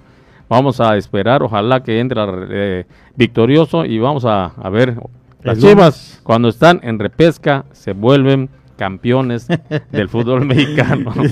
[0.50, 2.86] Vamos a esperar, ojalá que entre eh,
[3.18, 4.96] victorioso y vamos a, a ver.
[5.44, 9.48] Las Chivas, cuando están en repesca, se vuelven campeones
[9.92, 11.14] del fútbol mexicano.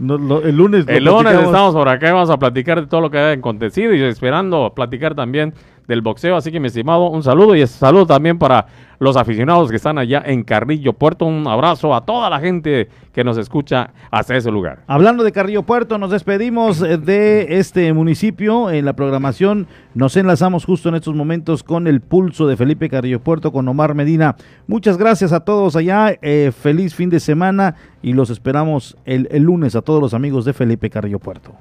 [0.00, 3.18] No, el lunes El estamos por acá y vamos a platicar de todo lo que
[3.18, 5.52] ha acontecido y esperando platicar también
[5.88, 6.36] del boxeo.
[6.36, 8.66] Así que, mi estimado, un saludo y saludo también para
[9.00, 11.24] los aficionados que están allá en Carrillo Puerto.
[11.24, 14.80] Un abrazo a toda la gente que nos escucha hasta ese lugar.
[14.86, 18.70] Hablando de Carrillo Puerto, nos despedimos de este municipio.
[18.70, 23.20] En la programación nos enlazamos justo en estos momentos con el pulso de Felipe Carrillo
[23.20, 24.36] Puerto, con Omar Medina.
[24.66, 26.16] Muchas gracias a todos allá.
[26.20, 30.52] eh, feliz fin de semana y los esperamos el lunes a todos los amigos de
[30.52, 31.54] Felipe Carrillo Puerto.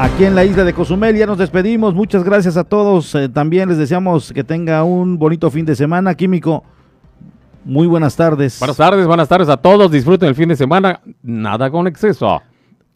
[0.00, 1.92] Aquí en la isla de Cozumel ya nos despedimos.
[1.94, 3.14] Muchas gracias a todos.
[3.14, 6.14] eh, también les deseamos que tenga un bonito fin de semana.
[6.14, 6.64] Químico,
[7.66, 8.58] muy buenas tardes.
[8.58, 9.90] Buenas tardes, buenas tardes a todos.
[9.90, 11.00] Disfruten el fin de semana.
[11.22, 12.40] Nada con exceso.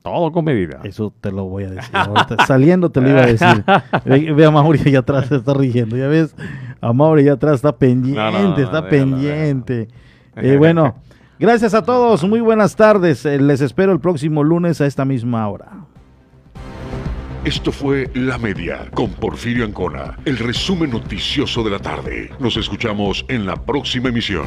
[0.03, 0.81] Todo con medida.
[0.83, 1.95] Eso te lo voy a decir.
[1.95, 2.37] ahorita.
[2.47, 3.65] Saliendo te lo iba a decir.
[4.07, 5.99] Ve, ve a Mauri allá atrás, se está riendo.
[5.99, 6.35] Ya ves,
[6.81, 9.89] a Mauri allá atrás está pendiente, No, no, no, está pendiente.
[10.37, 10.95] Eh, bueno,
[11.39, 12.27] gracias a todos.
[12.27, 13.27] Muy buenas tardes.
[13.27, 15.69] Eh, les espero el próximo lunes a esta misma hora.
[17.45, 22.31] Esto fue La Media con Porfirio Ancona, el resumen noticioso de la tarde.
[22.39, 24.47] Nos escuchamos en la próxima emisión.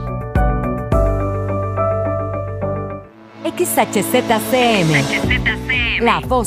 [3.43, 4.91] XHZCM.
[6.01, 6.39] La voz